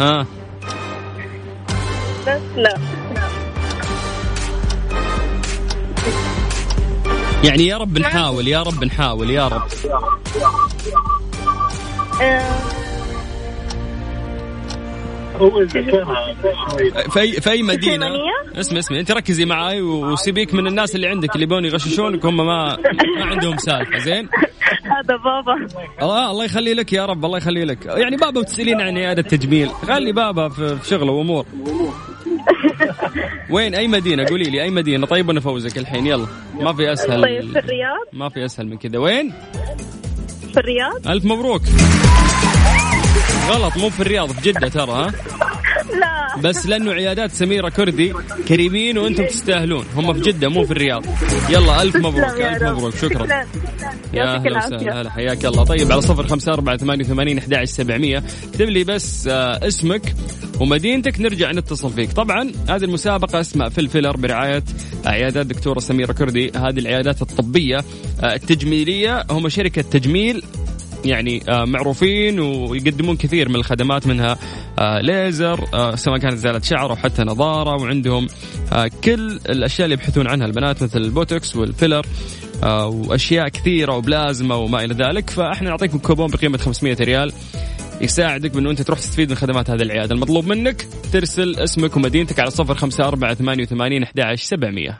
ها 0.00 0.26
بس 2.26 2.40
لا. 2.56 2.74
يعني 7.44 7.66
يا 7.66 7.76
رب 7.76 7.98
نحاول 7.98 8.48
يا 8.48 8.62
رب 8.62 8.84
نحاول 8.84 9.30
يا 9.30 9.48
رب. 9.48 9.62
آه، 12.22 12.44
في 17.10 17.32
في 17.40 17.50
أي 17.50 17.62
مدينة؟ 17.62 18.06
اسمع 18.54 18.78
اسمع 18.78 18.98
انت 18.98 19.12
ركزي 19.12 19.44
معاي 19.44 19.82
وسيبيك 19.82 20.54
من 20.54 20.66
الناس 20.66 20.96
اللي 20.96 21.06
عندك 21.06 21.34
اللي 21.34 21.44
يبون 21.44 21.64
يغششونك 21.64 22.26
هم 22.26 22.36
ما 22.36 22.76
ما 23.18 23.24
عندهم 23.24 23.56
سالفة 23.56 23.98
زين؟ 23.98 24.28
هذا 24.84 25.16
بابا. 25.16 25.66
الله 26.02 26.30
الله 26.30 26.44
يخلي 26.44 26.74
لك 26.74 26.92
يا 26.92 27.06
رب 27.06 27.24
الله 27.24 27.38
يخلي 27.38 27.64
لك. 27.64 27.86
يعني 27.86 28.16
بابا 28.16 28.40
بتسالين 28.40 28.80
عن 28.80 28.96
عياده 28.98 29.22
تجميل 29.22 29.68
خلي 29.68 30.12
بابا 30.12 30.48
في 30.48 30.78
شغله 30.84 31.12
وأمور. 31.12 31.46
وين؟ 33.50 33.74
أي 33.74 33.88
مدينة؟ 33.88 34.24
قولي 34.24 34.44
لي 34.44 34.62
أي 34.62 34.70
مدينة؟ 34.70 35.06
طيب 35.06 35.28
ونفوزك 35.28 35.78
الحين 35.78 36.06
يلا. 36.06 36.26
ما 36.60 36.72
في 36.72 36.92
أسهل 36.92 37.22
طيب 37.22 37.52
في 37.52 37.58
الرياض؟ 37.58 38.06
ما 38.12 38.28
في 38.28 38.44
أسهل 38.44 38.66
من 38.66 38.76
كذا. 38.78 38.98
وين؟ 38.98 39.32
في 40.52 40.56
الرياض؟ 40.56 41.08
ألف 41.08 41.24
مبروك. 41.24 41.62
غلط 43.50 43.76
مو 43.76 43.90
في 43.90 44.00
الرياض 44.00 44.32
في 44.32 44.52
جدة 44.52 44.68
ترى 44.68 44.92
ها؟ 44.92 45.12
لا. 46.00 46.40
بس 46.40 46.66
لأنه 46.66 46.92
عيادات 46.92 47.32
سميرة 47.32 47.68
كردي 47.68 48.12
كريمين 48.48 48.98
وأنتم 48.98 49.26
تستاهلون 49.26 49.84
هم 49.96 50.12
في 50.12 50.20
جدة 50.20 50.48
مو 50.48 50.64
في 50.64 50.70
الرياض. 50.70 51.04
يلا 51.48 51.82
ألف 51.82 51.96
مبروك 51.96 52.40
رب. 52.40 52.62
مبروك 52.62 52.96
شكرا. 52.96 53.26
يا 54.14 54.36
العافية. 54.36 54.50
وسهلا 54.50 55.00
هلا 55.00 55.10
حياك 55.10 55.44
الله. 55.44 55.64
طيب 55.64 55.92
على 55.92 56.00
صفر 56.00 56.26
خمسة 56.26 56.52
أربعة 56.52 56.76
ثمانية 56.76 57.04
وثمانين 57.04 57.38
أحد 57.38 57.54
عشر 57.54 57.72
سبعمية. 57.72 58.24
اكتب 58.48 58.68
لي 58.68 58.84
بس 58.84 59.28
آه 59.28 59.68
اسمك 59.68 60.14
ومدينتك 60.60 61.20
نرجع 61.20 61.52
نتصل 61.52 61.90
فيك. 61.90 62.12
طبعا 62.12 62.52
هذه 62.68 62.84
المسابقة 62.84 63.40
اسمها 63.40 63.68
فلفلر 63.68 64.16
برعاية 64.16 64.62
عيادات 65.06 65.46
دكتورة 65.46 65.78
سميرة 65.78 66.12
كردي. 66.12 66.52
هذه 66.56 66.78
العيادات 66.78 67.22
الطبية 67.22 67.76
آه 68.22 68.34
التجميلية 68.34 69.24
هم 69.30 69.48
شركة 69.48 69.82
تجميل 69.82 70.42
يعني 71.04 71.42
آه، 71.48 71.64
معروفين 71.64 72.40
ويقدمون 72.40 73.16
كثير 73.16 73.48
من 73.48 73.56
الخدمات 73.56 74.06
منها 74.06 74.38
آه، 74.78 75.00
ليزر 75.00 75.64
آه، 75.74 75.94
سواء 75.94 76.18
كانت 76.18 76.32
ازاله 76.32 76.60
شعر 76.60 76.90
أو 76.90 76.96
حتى 76.96 77.22
نضارة 77.22 77.82
وعندهم 77.82 78.26
كل 79.04 79.40
الأشياء 79.48 79.84
اللي 79.84 79.94
يبحثون 79.94 80.26
عنها 80.26 80.46
البنات 80.46 80.82
مثل 80.82 81.00
البوتوكس 81.00 81.56
والفيلر 81.56 82.06
وأشياء 82.62 83.48
كثيرة 83.48 83.96
وبلازما 83.96 84.54
وما 84.54 84.84
إلى 84.84 84.94
ذلك. 84.94 85.30
فإحنا 85.30 85.70
نعطيكم 85.70 85.98
كوبون 85.98 86.30
بقيمة 86.30 86.58
500 86.58 86.96
ريال 87.00 87.32
يساعدك 88.00 88.50
بانه 88.50 88.70
أنت 88.70 88.82
تروح 88.82 88.98
تستفيد 88.98 89.30
من 89.30 89.36
خدمات 89.36 89.70
هذه 89.70 89.82
العيادة. 89.82 90.14
المطلوب 90.14 90.46
منك 90.46 90.86
ترسل 91.12 91.56
اسمك 91.56 91.96
ومدينتك 91.96 92.40
على 92.40 92.50
صفر 92.50 92.74
خمسة 92.74 93.04
أربعة 93.04 93.34
ثمانية 93.34 93.62
وثمانين 93.62 94.02
أحد 94.02 94.20
عشر 94.20 94.44
سبعمية. 94.44 94.98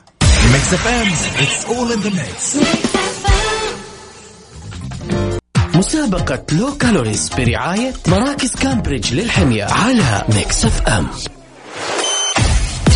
مسابقة 6.00 6.42
Low 6.52 6.76
Calories 6.76 7.30
برعاية 7.38 7.92
مراكز 8.06 8.54
كامبريدج 8.54 9.14
للحمية 9.14 9.64
على 9.64 10.24
Mix 10.28 10.64
FM 10.64 11.06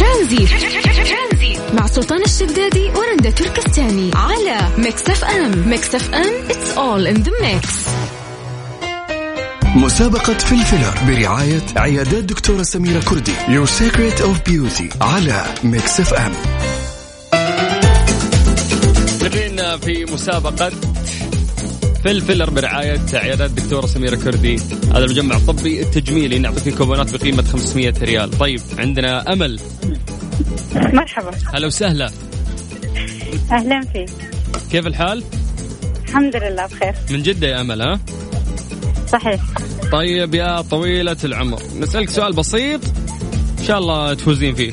ترانزيت. 0.00 0.48
مع 1.74 1.86
سلطان 1.86 2.22
الشدادي 2.22 2.90
ورندا 2.90 3.30
تركستاني 3.30 4.10
على 4.14 4.68
Mix 4.78 5.08
FM 5.08 5.68
Mix 5.68 5.94
FM 5.94 6.48
it's 6.48 6.76
all 6.76 7.14
in 7.14 7.24
the 7.24 7.32
mix. 7.44 7.68
مسابقة 9.76 10.34
فلفلر 10.34 10.94
برعاية 11.08 11.62
عيادات 11.76 12.24
دكتورة 12.24 12.62
سميرة 12.62 13.00
كردي. 13.00 13.34
Your 13.34 13.68
Secret 13.68 14.20
of 14.20 14.50
Beauty 14.50 15.02
على 15.02 15.44
Mix 15.64 16.00
FM 16.00 16.32
مستمرين 19.04 19.78
في 19.78 20.04
مسابقة 20.04 20.70
فلفلر 22.04 22.50
برعاية 22.50 23.00
عيادات 23.14 23.50
الدكتورة 23.50 23.86
سميرة 23.86 24.16
كردي. 24.16 24.56
هذا 24.90 25.04
المجمع 25.04 25.36
الطبي 25.36 25.82
التجميلي 25.82 26.38
نعطيك 26.38 26.74
كوبونات 26.74 27.14
بقيمة 27.14 27.42
500 27.42 27.94
ريال. 28.02 28.30
طيب 28.30 28.60
عندنا 28.78 29.32
أمل. 29.32 29.60
مرحبا. 30.74 31.30
هلا 31.54 31.66
وسهلا. 31.66 32.10
أهلا 33.52 33.80
فيك. 33.80 34.10
كيف 34.70 34.86
الحال؟ 34.86 35.24
الحمد 36.08 36.36
لله 36.36 36.66
بخير. 36.66 36.94
من 37.10 37.22
جدة 37.22 37.48
يا 37.48 37.60
أمل 37.60 37.82
ها؟ 37.82 38.00
صحيح. 39.08 39.40
طيب 39.92 40.34
يا 40.34 40.60
طويلة 40.60 41.16
العمر. 41.24 41.62
نسألك 41.80 42.10
سؤال 42.10 42.32
بسيط 42.32 42.80
إن 43.60 43.64
شاء 43.66 43.78
الله 43.78 44.14
تفوزين 44.14 44.54
فيه. 44.54 44.72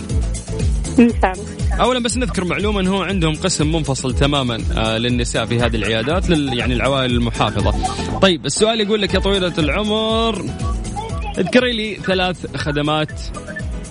إن 1.00 1.10
شاء 1.22 1.34
الله. 1.34 1.51
اولا 1.82 2.00
بس 2.00 2.18
نذكر 2.18 2.44
معلومه 2.46 2.80
انه 2.80 2.92
هو 2.92 3.02
عندهم 3.02 3.36
قسم 3.36 3.72
منفصل 3.72 4.16
تماما 4.16 4.64
آه 4.78 4.98
للنساء 4.98 5.46
في 5.46 5.60
هذه 5.60 5.76
العيادات 5.76 6.30
لل 6.30 6.58
يعني 6.58 6.74
العوائل 6.74 7.12
المحافظة. 7.12 7.74
طيب 8.20 8.46
السؤال 8.46 8.82
يقول 8.82 9.02
لك 9.02 9.14
يا 9.14 9.20
طويلة 9.20 9.54
العمر 9.58 10.46
اذكري 11.38 11.74
لي 11.74 11.96
ثلاث 11.96 12.58
خدمات 12.58 13.22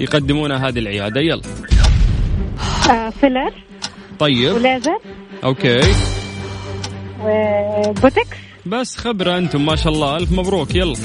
يقدمونها 0.00 0.68
هذه 0.68 0.79
العيادة. 0.79 1.20
يلا. 1.20 1.42
آه 2.90 3.11
فيلر. 3.11 3.53
طيب. 4.18 4.55
وليزر. 4.55 4.98
okay. 5.44 5.80
وبوتكس 7.22 8.37
بس 8.66 8.96
خبرة 8.96 9.38
أنتم 9.38 9.66
ما 9.66 9.76
شاء 9.76 9.92
الله 9.92 10.16
ألف 10.16 10.33
مبروك. 10.33 10.74
يلا. 10.74 10.96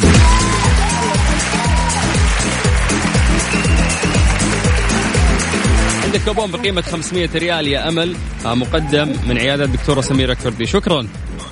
عندك 6.16 6.26
كوبون 6.28 6.52
بقيمة 6.52 6.82
500 6.82 7.30
ريال 7.36 7.68
يا 7.68 7.88
أمل. 7.88 8.16
آه، 8.46 8.54
مقدم 8.54 9.14
من 9.28 9.38
عيادة 9.38 9.64
الدكتورة 9.64 10.02
سميرة 10.02 10.34
كردي. 10.34 10.66
شكرا. 10.66 11.08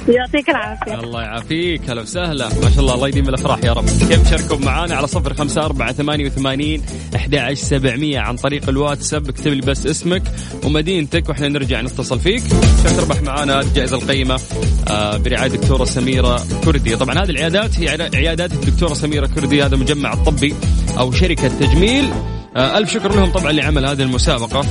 يعطيك 0.09 0.49
العافية. 0.49 0.93
الله 0.99 1.21
يعافيك. 1.21 1.89
هلا 1.89 2.01
وسهلا. 2.01 2.47
ما 2.49 2.69
شاء 2.69 2.79
الله 2.79 2.93
الله 2.95 3.07
يديم 3.07 3.29
الأفراح 3.29 3.63
يا 3.63 3.73
رب. 3.73 3.85
كيف 3.85 4.27
تشاركوا 4.33 4.57
معنا 4.57 4.95
على 4.95 5.07
صفر 5.07 5.33
خمسة 5.33 5.65
أربعة 5.65 5.91
ثمانية 5.93 6.25
وثمانين 6.25 6.81
أحد 7.15 7.35
عشر 7.35 7.53
سبعمية 7.55 8.19
عن 8.19 8.35
طريق 8.35 8.69
الواتساب. 8.69 9.29
اكتب 9.29 9.51
لي 9.53 9.61
بس 9.61 9.87
اسمك 9.87 10.23
ومدينتك 10.63 11.29
وإحنا 11.29 11.47
نرجع 11.47 11.81
نتصل 11.81 12.19
فيك. 12.19 12.43
عشان 12.85 12.97
تربح 12.97 13.21
معنا 13.21 13.59
الجائزة 13.61 13.97
القيمة 13.97 14.39
آه، 14.87 15.17
برعاية 15.17 15.49
دكتورة 15.49 15.85
سميرة 15.85 16.41
كردي. 16.65 16.95
طبعا 16.95 17.15
هذه 17.15 17.29
العيادات 17.29 17.79
هي 17.79 17.89
عيا- 17.89 18.15
عيادات 18.15 18.53
الدكتورة 18.53 18.93
سميرة 18.93 19.27
كردي 19.27 19.63
هذا 19.63 19.75
مجمع 19.77 20.13
الطبي 20.13 20.53
أو 20.99 21.11
شركة 21.11 21.47
تجميل. 21.47 22.09
ألف 22.57 22.93
شكر 22.93 23.15
لهم 23.15 23.31
طبعا 23.31 23.51
لعمل 23.51 23.85
هذه 23.85 24.01
المسابقة 24.01 24.65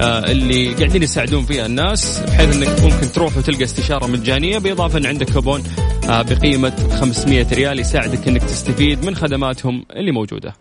آه، 0.00 0.30
اللي 0.30 0.74
قاعدين 0.74 1.02
يساعدون 1.02 1.44
فيها 1.46 1.66
الناس 1.66 2.20
بحيث 2.20 2.56
إنك 2.56 2.80
ممكن 2.80 3.12
تروح 3.12 3.36
وتلقى 3.36 3.64
استشارة 3.64 4.06
مجانية 4.06 4.58
بالاضافه 4.58 4.98
إن 4.98 5.06
عندك 5.06 5.32
كوبون 5.32 5.62
آه، 6.08 6.22
بقيمة 6.22 6.98
500 7.00 7.46
ريال 7.52 7.80
يساعدك 7.80 8.28
إنك 8.28 8.42
تستفيد 8.42 9.04
من 9.04 9.16
خدماتهم 9.16 9.84
اللي 9.96 10.12
موجودة. 10.12 10.54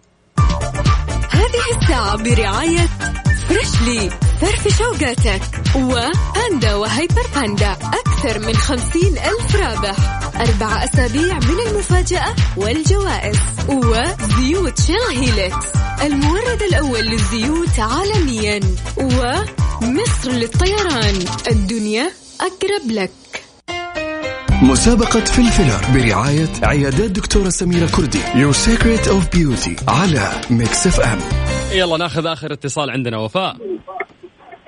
هذه 1.30 1.82
الساعة 1.82 2.24
برعاية 2.24 2.88
Freshly 3.50 4.10
فرفش 4.42 4.78
أوقاتك 4.78 5.42
وباندا 5.76 6.76
و 6.76 6.85
Hyper 6.85 7.28
باندا 7.36 7.72
أكثر 7.72 8.40
من 8.40 8.56
خمسين 8.56 9.14
ألف 9.14 9.56
رابح 9.56 9.96
أربع 10.36 10.84
أسابيع 10.84 11.36
من 11.36 11.72
المفاجأة 11.72 12.36
والجوائز 12.58 13.38
وزيوت 13.70 14.82
Shell 14.82 15.18
Helix 15.18 15.77
المورد 16.06 16.62
الأول 16.70 17.00
للزيوت 17.00 17.80
عالميا 17.80 18.60
ومصر 18.98 20.32
للطيران. 20.32 21.16
الدنيا 21.52 22.12
أقرب 22.42 22.92
لك. 22.92 23.12
مسابقة 24.64 25.20
فلفلر 25.26 25.94
برعاية 25.94 26.50
عيادات 26.64 27.12
دكتورة 27.12 27.50
سميرة 27.50 27.88
كردي. 27.96 28.20
Your 28.20 28.56
Secret 28.56 29.08
of 29.08 29.38
Beauty 29.38 29.90
على 29.90 30.32
Mix 30.52 30.88
FM 30.88 31.20
يلا 31.78 31.98
ناخذ 31.98 32.28
آخر 32.28 32.54
اتصال 32.54 32.90
عندنا 32.90 33.18
وفاء. 33.18 33.58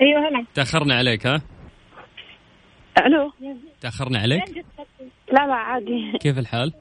أيوه 0.01 0.27
هلا. 0.29 0.45
تأخرنا 0.55 0.95
عليك 0.95 1.27
ها؟ 1.27 1.41
ألو. 2.97 3.31
تأخرنا 3.81 4.19
عليك؟ 4.19 4.65
لا 5.31 5.47
لا 5.47 5.53
عادي. 5.53 6.17
كيف 6.21 6.37
الحال؟ 6.37 6.73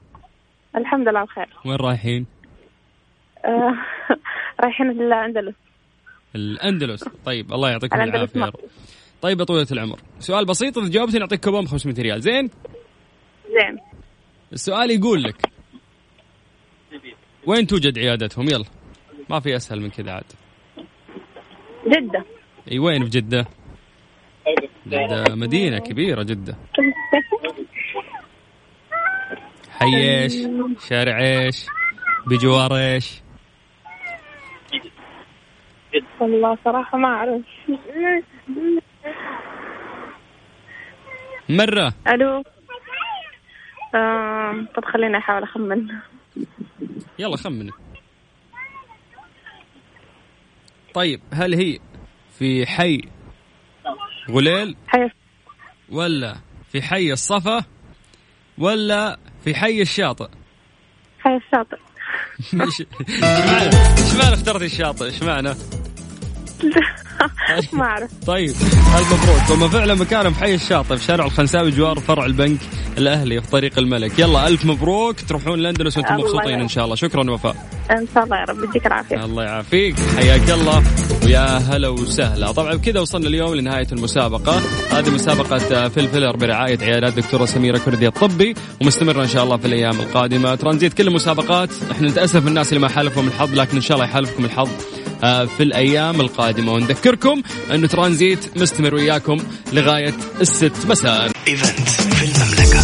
الحمد 0.75 1.07
لله 1.07 1.23
بخير. 1.23 1.49
وين 1.65 1.75
رايحين؟ 1.75 2.25
آه 3.45 3.73
رايحين 4.63 4.89
الاندلس 4.89 5.55
الأندلس. 6.35 7.03
طيب 7.25 7.53
الله 7.53 7.69
يعطيكم 7.69 8.01
العافية 8.01 8.39
يا 8.39 8.45
رب. 8.45 8.55
طيب 9.21 9.39
يا 9.39 9.45
طويلة 9.45 9.67
العمر. 9.71 9.99
سؤال 10.19 10.45
بسيط 10.45 10.77
إذا 10.77 10.89
جاوبتي 10.89 11.19
نعطيك 11.19 11.43
كوبون 11.43 11.65
ب 11.65 11.67
500 11.67 11.95
ريال. 12.01 12.21
زين؟ 12.21 12.49
زين. 13.47 13.77
السؤال 14.53 14.91
يقول 14.91 15.23
لك 15.23 15.51
وين 17.47 17.67
توجد 17.67 17.99
عيادتهم؟ 17.99 18.45
يلا. 18.49 18.65
ما 19.29 19.39
في 19.39 19.55
أسهل 19.55 19.81
من 19.81 19.89
كذا 19.89 20.11
عاد. 20.11 20.23
جدة. 21.87 22.25
إي 22.71 22.79
وين؟ 22.79 23.03
في 23.03 23.09
جدة. 23.09 23.45
جدة 24.87 25.35
مدينة 25.35 25.79
كبيرة 25.79 26.23
جدة. 26.23 26.57
حي 29.69 29.95
إيش؟ 29.95 30.33
شارع 30.89 31.19
إيش؟ 31.19 31.65
بجوار 32.27 32.77
إيش؟ 32.77 33.21
والله 36.33 36.57
صراحة 36.65 36.97
ما 36.97 37.07
أعرف. 37.07 37.41
مرة. 41.49 41.93
ألو. 42.07 42.43
آه 43.95 44.65
طب 44.75 44.85
خليني 44.85 45.17
أحاول 45.17 45.43
أخمن. 45.43 45.87
يلا 47.19 47.37
خمني 47.37 47.71
طيب 50.93 51.21
هل 51.33 51.53
هي 51.53 51.79
في 52.39 52.65
حي 52.65 53.01
غليل؟ 54.29 54.75
حي. 54.87 55.09
ولا 55.89 56.35
في 56.71 56.81
حي 56.81 57.11
الصفا؟ 57.11 57.63
ولا 58.57 59.19
في 59.43 59.55
حي 59.55 59.81
الشاطئ؟ 59.81 60.29
حي 61.19 61.35
الشاطئ. 61.35 61.77
إيش 62.63 62.81
معنى 63.45 63.65
إيش 63.97 64.15
معنى 64.15 64.33
اخترتي 64.33 64.65
الشاطئ؟ 64.65 65.05
إيش 65.05 65.23
معنى؟ 65.23 65.49
ما 67.73 67.85
أعرف. 67.85 68.09
طيب 68.27 68.49
الف 68.97 69.13
مبروك. 69.13 69.51
هم 69.51 69.69
فعلا 69.69 69.95
مكانهم 69.95 70.33
في 70.33 70.39
حي 70.39 70.55
الشاطئ 70.55 70.97
في 70.97 71.03
شارع 71.03 71.25
الخنساوي 71.25 71.71
جوار 71.71 71.99
فرع 71.99 72.25
البنك 72.25 72.59
الأهلي 72.97 73.41
في 73.41 73.47
طريق 73.47 73.79
الملك. 73.79 74.19
يلا 74.19 74.47
ألف 74.47 74.65
مبروك. 74.65 75.15
تروحون 75.21 75.59
الاندلس 75.59 75.97
وأنتم 75.97 76.13
مبسوطين. 76.13 76.59
إن 76.61 76.67
شاء 76.67 76.83
الله. 76.85 76.95
شكرا 76.95 77.31
وفاء. 77.31 77.55
إن 77.91 78.07
شاء 78.13 78.23
الله 78.23 78.37
يا 78.37 78.45
رب. 78.45 78.63
يديك 78.63 78.87
العافية. 78.87 79.25
الله 79.25 79.43
يعافيك. 79.43 79.95
حياك 80.17 80.49
الله. 80.49 80.83
ويا 81.25 81.57
هلا 81.57 81.87
وسهلا. 81.87 82.51
طبعا 82.51 82.75
بكذا 82.75 82.99
وصلنا 82.99 83.27
اليوم 83.27 83.55
لنهاية 83.55 83.87
المسابقة. 83.91 84.61
هذه 84.91 85.09
مسابقة 85.09 85.89
فلفلر 85.89 86.35
برعاية 86.35 86.79
عيادات 86.81 87.13
دكتورة 87.13 87.45
سميرة 87.45 87.77
كردي 87.77 88.07
الطبي 88.07 88.55
ومستمرة 88.81 89.23
إن 89.23 89.27
شاء 89.27 89.43
الله 89.43 89.57
في 89.57 89.67
الأيام 89.67 89.99
القادمة. 89.99 90.55
ترانزيت 90.55 90.93
كل 90.93 91.07
المسابقات. 91.07 91.69
إحنا 91.91 92.07
نتأسف 92.07 92.47
الناس 92.47 92.69
اللي 92.69 92.79
ما 92.79 92.89
حالفهم 92.89 93.27
الحظ 93.27 93.53
لكن 93.59 93.75
إن 93.75 93.81
شاء 93.81 93.97
الله 93.97 94.09
يحالفكم 94.09 94.45
الحظ. 94.45 94.69
في 95.21 95.63
الأيام 95.63 96.21
القادمة. 96.21 96.73
ونذكركم 96.73 97.41
أنه 97.71 97.87
ترانزيت 97.87 98.57
مستمر 98.57 98.95
وياكم 98.95 99.37
لغاية 99.73 100.13
الست 100.41 100.71
مساء. 100.89 101.31
event 101.47 101.89
في 101.89 102.25
المملكة. 102.25 102.79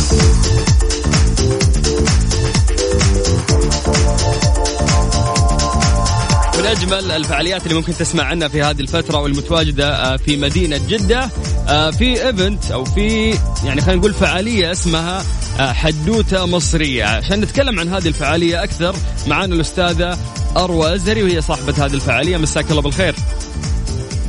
من 6.60 6.66
أجمل 6.66 7.12
الفعاليات 7.12 7.64
اللي 7.64 7.74
ممكن 7.76 7.94
تسمع 7.94 8.24
عنها 8.24 8.48
في 8.48 8.62
هذه 8.62 8.82
الفترة 8.82 9.18
والمتواجدة 9.20 10.14
آه، 10.14 10.18
في 10.18 10.38
مدينة 10.38 10.80
جدة 10.90 11.30
آه، 11.68 11.92
في 11.92 12.28
event 12.28 12.72
أو 12.72 12.86
في 12.86 13.38
يعني 13.66 13.82
خلينا 13.82 14.00
نقول 14.00 14.14
فعالية 14.14 14.72
اسمها 14.72 15.24
آه، 15.60 15.74
حدوتة 15.74 16.46
مصرية. 16.46 17.06
عشان 17.06 17.42
نتكلم 17.42 17.80
عن 17.80 17.90
هذه 17.90 18.08
الفعالية 18.08 18.64
أكثر 18.64 18.96
معانا 19.28 19.56
الأستاذة 19.56 20.18
أروى 20.58 20.94
الزري 20.94 21.24
وهي 21.24 21.42
صاحبة 21.42 21.86
هذه 21.86 21.94
الفعالية. 21.94 22.38
مساك 22.38 22.72
الله 22.72 22.82
بالخير. 22.82 23.16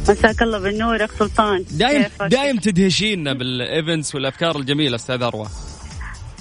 مساك 0.09 0.43
الله 0.43 0.59
بالنور 0.59 1.05
أخ 1.05 1.11
سلطان. 1.19 1.65
دايم؟ 1.71 2.05
دايم 2.21 2.57
تدهشينا 2.57 3.33
بال 3.33 3.53
events 3.53 4.15
والأفكار 4.15 4.57
الجميلة 4.57 4.97
أستاذ 4.97 5.23
أروى. 5.23 5.47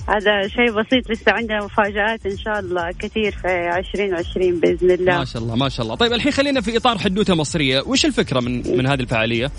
هذا 0.08 0.48
شيء 0.48 0.72
بسيط 0.72 1.12
لسه 1.12 1.32
عندنا 1.32 1.66
مفاجآت 1.66 2.26
إن 2.26 2.38
شاء 2.38 2.60
الله 2.60 2.92
كثير 3.00 3.32
في 3.32 3.78
2020 3.78 4.60
بإذن 4.60 4.92
الله. 4.92 5.18
ما 5.18 5.26
شاء 5.26 5.42
الله 5.42 5.56
ما 5.56 5.70
شاء 5.70 5.84
الله. 5.84 5.96
طيب 5.96 6.14
الحين 6.14 6.32
خلينا 6.32 6.62
في 6.62 6.78
إطار 6.78 6.98
حدوتة 6.98 7.36
مصرية. 7.36 7.82
وش 7.82 8.06
الفكرة 8.06 8.40
من 8.40 8.78
من 8.78 8.88
هذه 8.88 9.00
الفعالية؟ 9.00 9.52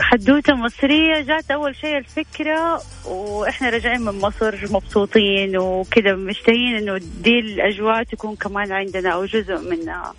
حدوته 0.00 0.54
مصرية 0.54 1.20
جات 1.20 1.50
أول 1.50 1.76
شيء 1.76 1.98
الفكرة 1.98 2.82
وإحنا 3.06 3.70
راجعين 3.70 4.00
من 4.00 4.18
مصر 4.18 4.54
مبسوطين 4.70 5.58
وكذا 5.58 6.14
مشتهين 6.14 6.76
إنه 6.76 7.00
دي 7.22 7.38
الأجواء 7.38 8.02
تكون 8.02 8.36
كمان 8.36 8.72
عندنا 8.72 9.10
أو 9.10 9.24
جزء 9.24 9.58
منها. 9.70 10.14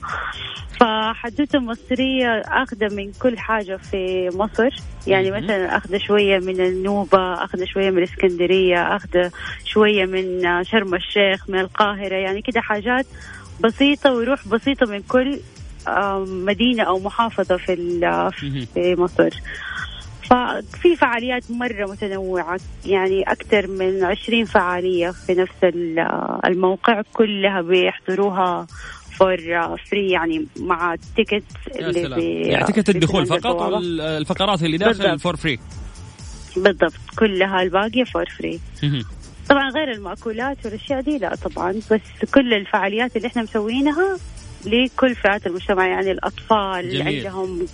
فحدوته 0.80 1.60
مصرية 1.60 2.42
أخذة 2.46 2.96
من 2.96 3.12
كل 3.22 3.38
حاجة 3.38 3.76
في 3.76 4.30
مصر. 4.34 4.70
يعني 5.08 5.32
مثلا 5.32 5.78
أخذة 5.78 5.98
شوية 5.98 6.40
من 6.40 6.62
النوبة 6.62 7.34
أخذة 7.34 7.66
شوية 7.66 7.90
من 7.90 7.98
الإسكندرية 7.98 8.96
أخذة 8.96 9.32
شوية 9.66 10.06
من 10.06 10.44
شرم 10.64 10.96
الشيخ 10.96 11.50
من 11.50 11.60
القاهرة 11.60 12.16
يعني 12.16 12.42
كده 12.42 12.62
حاجات 12.62 13.06
بسيطة 13.60 14.14
وروح 14.14 14.48
بسيطة 14.48 14.86
من 14.86 15.02
كل 15.02 15.40
آم، 15.98 16.46
مدينة 16.46 16.84
أو 16.84 17.00
محافظة 17.00 17.58
في 17.58 17.76
في 18.74 18.96
مصر. 18.98 19.30
ففي 20.24 20.96
فعاليات 20.96 21.52
مرة 21.52 21.86
متنوعة 21.92 22.60
يعني 22.86 23.24
أكثر 23.24 23.68
من 23.68 24.04
عشرين 24.04 24.46
فعالية 24.46 25.10
في 25.12 25.34
نفس 25.34 25.54
ال- 25.64 26.00
الموقع 26.46 27.02
كلها 27.14 27.62
بيحضروها 27.62 28.68
for 29.20 29.38
free 29.90 30.12
يعني 30.12 30.46
مع 30.60 30.94
ال 30.94 31.01
ticket 31.01 31.44
يا 31.76 31.92
سلام. 31.92 32.20
يعني 32.20 32.66
ticket 32.66 32.90
الدخول 32.90 33.26
فقط 33.26 33.46
والفقرات 33.62 34.64
اللي 34.64 34.78
داخل. 34.78 35.20
for 35.20 35.36
free 35.36 35.60
بالضبط. 36.58 36.94
كلها 37.20 37.62
الباقية 37.62 38.04
for 38.04 38.26
free 38.38 38.60
طبعا 39.50 39.70
غير 39.70 39.92
المأكولات 39.92 40.58
والأشياء 40.66 41.02
دي 41.02 41.18
لا 41.18 41.36
طبعا 41.36 41.72
بس 41.92 42.30
كل 42.34 42.54
الفعاليات 42.54 43.16
اللي 43.18 43.28
إحنا 43.28 43.42
مسوينها 43.44 44.18
لكل 44.66 45.16
فئات 45.16 45.48
المجتمع 45.48 45.88
يعني 45.88 46.12
الأطفال 46.12 46.80
اللي 46.80 47.00
جميل. 47.00 47.28
عندهم 47.28 47.66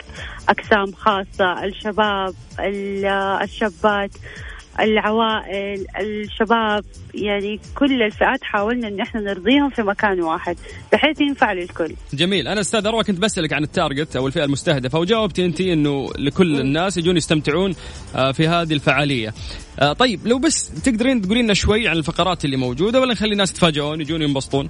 أقسام 0.49 0.91
خاصة 0.91 1.63
الشباب 1.65 2.33
ال- 2.59 3.05
الشابات 3.43 4.11
العوائل 4.79 5.85
الشباب 5.99 6.85
يعني 7.13 7.59
كل 7.75 8.03
الفئات 8.03 8.43
حاولنا 8.43 8.87
إن 8.87 8.99
إحنا 9.01 9.21
نرضيهم 9.21 9.69
في 9.69 9.81
مكان 9.81 10.21
واحد 10.21 10.57
بحيث 10.93 11.21
ينفع 11.21 11.53
للكل. 11.53 11.93
جميل. 12.13 12.47
أنا 12.47 12.61
أستاذ 12.61 12.85
أروى 12.87 13.03
كنت 13.03 13.19
بسألك 13.19 13.53
عن 13.53 13.63
التارجت 13.63 14.15
أو 14.15 14.27
الفئة 14.27 14.43
المستهدفة 14.43 14.99
وجاوبتي 14.99 15.45
أنت 15.45 15.61
إنه 15.61 16.09
لكل 16.19 16.59
الناس 16.59 16.97
يجون 16.97 17.17
يستمتعون 17.17 17.75
آه، 18.15 18.31
في 18.31 18.47
هذه 18.47 18.73
الفعالية. 18.73 19.33
آه، 19.79 19.93
طيب 19.93 20.27
لو 20.27 20.39
بس 20.39 20.81
تقدرين 20.83 21.21
تقولين 21.21 21.43
لنا 21.45 21.53
شوي 21.53 21.87
عن 21.87 21.97
الفقرات 21.97 22.45
اللي 22.45 22.57
موجودة 22.57 22.99
ولا 23.01 23.13
نخلي 23.13 23.31
الناس 23.31 23.51
يتفاجئون 23.51 24.01
يجون 24.01 24.21
ينبسطون؟ 24.21 24.69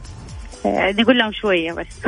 نقول 0.99 1.17
لهم 1.17 1.31
شوية 1.31 1.71
بس. 1.73 1.99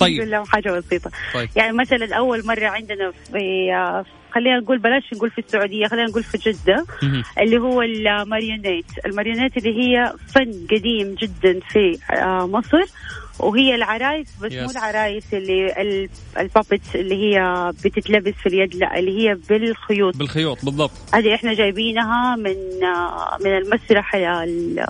طيب. 0.00 0.16
نقول 0.16 0.30
لهم 0.30 0.44
حاجة 0.44 0.70
بسيطة. 0.70 1.10
طيب. 1.34 1.48
يعني 1.56 1.72
مثلا 1.72 2.16
أول 2.16 2.46
مرة 2.46 2.66
عندنا 2.66 3.10
في 3.32 3.70
خلينا 4.34 4.58
نقول 4.60 4.78
بلاش 4.78 5.02
نقول 5.14 5.30
في 5.30 5.38
السعودية 5.38 5.86
خلينا 5.86 6.06
نقول 6.08 6.22
في 6.22 6.38
جدة 6.38 6.84
مهم. 7.02 7.22
اللي 7.40 7.58
هو 7.58 7.82
ال 7.82 7.91
marionette. 7.91 8.86
ال 9.06 9.11
marionette 9.11 9.56
اللي 9.56 9.70
هي 9.82 10.12
فن 10.34 10.66
قديم 10.70 11.14
جدا 11.14 11.60
في 11.68 11.98
آه، 12.10 12.46
مصر. 12.46 12.82
وهي 13.42 13.74
العرايس 13.74 14.26
بس 14.42 14.52
مو 14.52 14.66
Yes. 14.68 14.70
العرايس 14.70 15.24
اللي 15.34 15.72
ال- 15.82 16.08
ال 16.38 16.45
puppets 16.45 16.96
اللي 16.96 17.14
هي 17.14 17.70
بتتلبس 17.84 18.34
في 18.42 18.46
اليد 18.48 18.74
لا 18.74 18.98
اللي 18.98 19.18
هي 19.28 19.34
بالخيوط. 19.48 20.16
بالخيوط 20.16 20.64
بالضبط. 20.64 20.90
هذه 21.14 21.34
إحنا 21.34 21.54
جايبينها 21.54 22.36
من 22.36 22.56
من 23.44 23.56
المسرح 23.56 24.14
ال- 24.14 24.80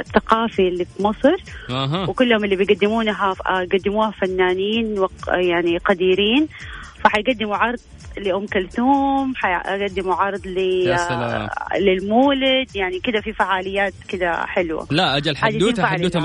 الثقافي 0.00 0.68
اللي 0.68 0.84
في 0.84 1.02
مصر. 1.02 1.36
أها. 1.70 2.06
وكلهم 2.08 2.44
اللي 2.44 2.56
بيقدمونها 2.56 3.32
قدموها 3.72 4.10
فنانين 4.10 5.06
يعني 5.28 5.78
قديرين. 5.78 6.48
فحيقدموا 7.04 7.56
عرض 7.56 7.78
لأم 8.16 8.46
كلثوم 8.46 9.32
حيقدموا 9.36 10.14
عرض 10.14 10.46
ل 10.46 10.84
للمولد 11.78 12.76
يعني 12.76 13.00
كده 13.00 13.20
في 13.20 13.32
فعاليات 13.32 13.92
كده 14.08 14.46
حلوة. 14.46 14.86
لا 14.90 15.16
أجل 15.16 15.30
هذه 15.30 15.38
حدوته 15.38 15.72
تنفع 15.76 15.88
حدوته 15.88 16.20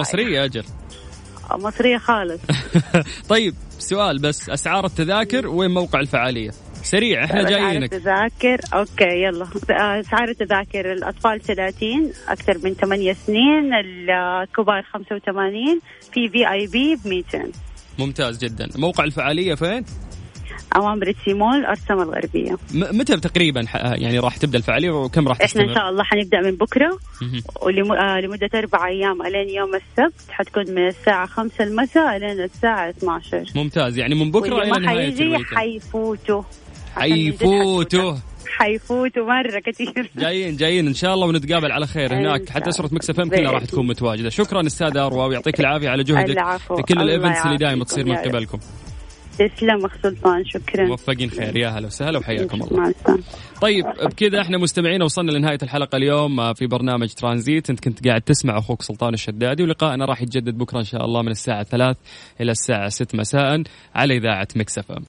مصرية 1.51 1.97
خالص. 1.97 2.41
طيب 3.29 3.53
سؤال 3.79 4.19
بس 4.19 4.49
أسعار 4.49 4.85
التذاكر 4.85 5.47
وين 5.47 5.71
موقع 5.71 5.99
الفعالية؟ 5.99 6.49
سريع 6.83 7.23
إحنا 7.23 7.41
أسعار 7.41 7.51
جايينك. 7.53 7.93
التذاكر 7.93 8.59
أوكي 8.73 9.23
يلا. 9.23 9.47
أسعار 9.69 10.29
التذاكر 10.29 10.91
الأطفال 10.91 11.41
30 11.41 12.11
أكثر 12.27 12.57
من 12.63 12.73
8 12.73 13.13
سنين 13.13 13.73
الكبار 13.73 14.83
85 14.93 15.81
في 16.13 16.29
VIP 16.29 16.95
ب 16.95 17.07
200 17.07 17.51
ممتاز 17.99 18.37
جدا. 18.37 18.69
موقع 18.75 19.03
الفعالية 19.03 19.55
فين؟ 19.55 19.85
امام 20.75 20.99
Red 20.99 21.16
Sea 21.16 21.33
Mall 21.33 21.65
ارسم 21.65 21.93
الغربيه 22.01 22.57
متى 22.73 23.17
تقريبا 23.17 23.65
ح- 23.67 23.75
يعني 23.75 24.19
راح 24.19 24.37
تبدأ 24.37 24.57
الفعالية 24.57 24.89
وكم 24.91 25.27
راح 25.27 25.35
إحنا 25.37 25.47
تستمر؟ 25.47 25.69
ان 25.69 25.73
شاء 25.73 25.89
الله 25.89 26.03
حنبدأ 26.03 26.41
من 26.41 26.51
بكرة. 26.55 26.97
مهم. 27.21 27.41
ولم... 27.61 27.91
آه 27.91 28.19
أربع 28.55 28.87
أيام 28.87 29.21
ألين 29.21 29.49
يوم 29.49 29.75
السبت 29.75 30.13
حتكون 30.29 30.63
من 30.71 30.87
الساعة 30.87 31.25
5 31.25 31.63
المساء 31.63 32.15
إلين 32.17 32.43
الساعة 32.43 32.89
12 32.89 33.43
ممتاز. 33.55 33.97
يعني 33.97 34.15
من 34.15 34.31
بكرة 34.31 34.63
إلى 34.63 34.69
نهاية 34.71 34.97
حيجي 35.05 35.23
ال 35.23 35.26
weekend. 35.26 35.45
حيفوتوا. 35.57 36.41
حيفوتوا. 36.95 38.15
حيفوتوا. 38.57 39.25
مرة 39.25 39.59
كثير. 39.59 40.09
جايين 40.17 40.55
جايين. 40.55 40.87
إن 40.87 40.93
شاء 40.93 41.13
الله 41.13 41.27
ونتقابل 41.27 41.71
على 41.71 41.87
خير 41.87 42.13
هناك. 42.13 42.49
حتى 42.49 42.69
أسرة. 42.69 42.89
Mix 42.91 43.09
FM 43.09 43.29
كلها 43.29 43.51
راح. 43.51 43.65
تكون 43.65 43.87
متواجدة. 43.87 44.29
شكرا 44.29 44.65
أستاذ 44.67 44.97
أروى 44.97 45.27
ويعطيك 45.27 45.59
العافية 45.59 45.89
على 45.89 46.03
جهدك. 46.03 46.29
العفو. 46.29 46.75
في 46.75 46.81
كل 46.83 47.01
ال 47.01 47.08
events 47.08 47.45
اللي 47.45 47.57
دائما 47.57 47.83
تصير 47.83 48.05
من. 48.05 48.15
قبلكم. 48.15 48.59
تسلم 49.37 49.85
اخ 49.85 49.91
سلطان 50.03 50.45
شكرا. 50.45 50.85
موفقين 50.85 51.29
خير. 51.29 51.57
يا 51.57 51.69
هلا 51.69 51.87
وسهلا 51.87 52.19
وحياكم 52.19 52.61
الله. 52.63 52.93
طيب 53.61 53.85
بكذا 53.85 54.41
إحنا 54.41 54.57
مستمعين 54.57 55.03
وصلنا 55.03 55.31
لنهاية 55.31 55.57
الحلقة 55.63 55.95
اليوم 55.95 56.39
آه، 56.39 56.53
في 56.53 56.67
برنامج 56.67 57.13
ترانزيت. 57.13 57.69
أنت 57.69 57.79
كنت 57.79 58.07
قاعد 58.07 58.21
تسمع 58.21 58.57
أخوك 58.57 58.81
سلطان 58.81 59.13
الشدادي 59.13 59.63
ولقائنا 59.63 60.05
راح 60.05 60.21
يتجدد 60.21 60.57
بكرة 60.57 60.79
إن 60.79 60.83
شاء 60.83 61.05
الله 61.05 61.21
من 61.21 61.31
الساعة 61.31 61.63
3 61.63 61.99
إلى 62.41 62.51
الساعة 62.51 62.89
6 62.89 63.17
مساء 63.17 63.63
على 63.95 64.17
إذاعة 64.17 64.47
Mix 64.55 64.77
FM. 64.77 65.03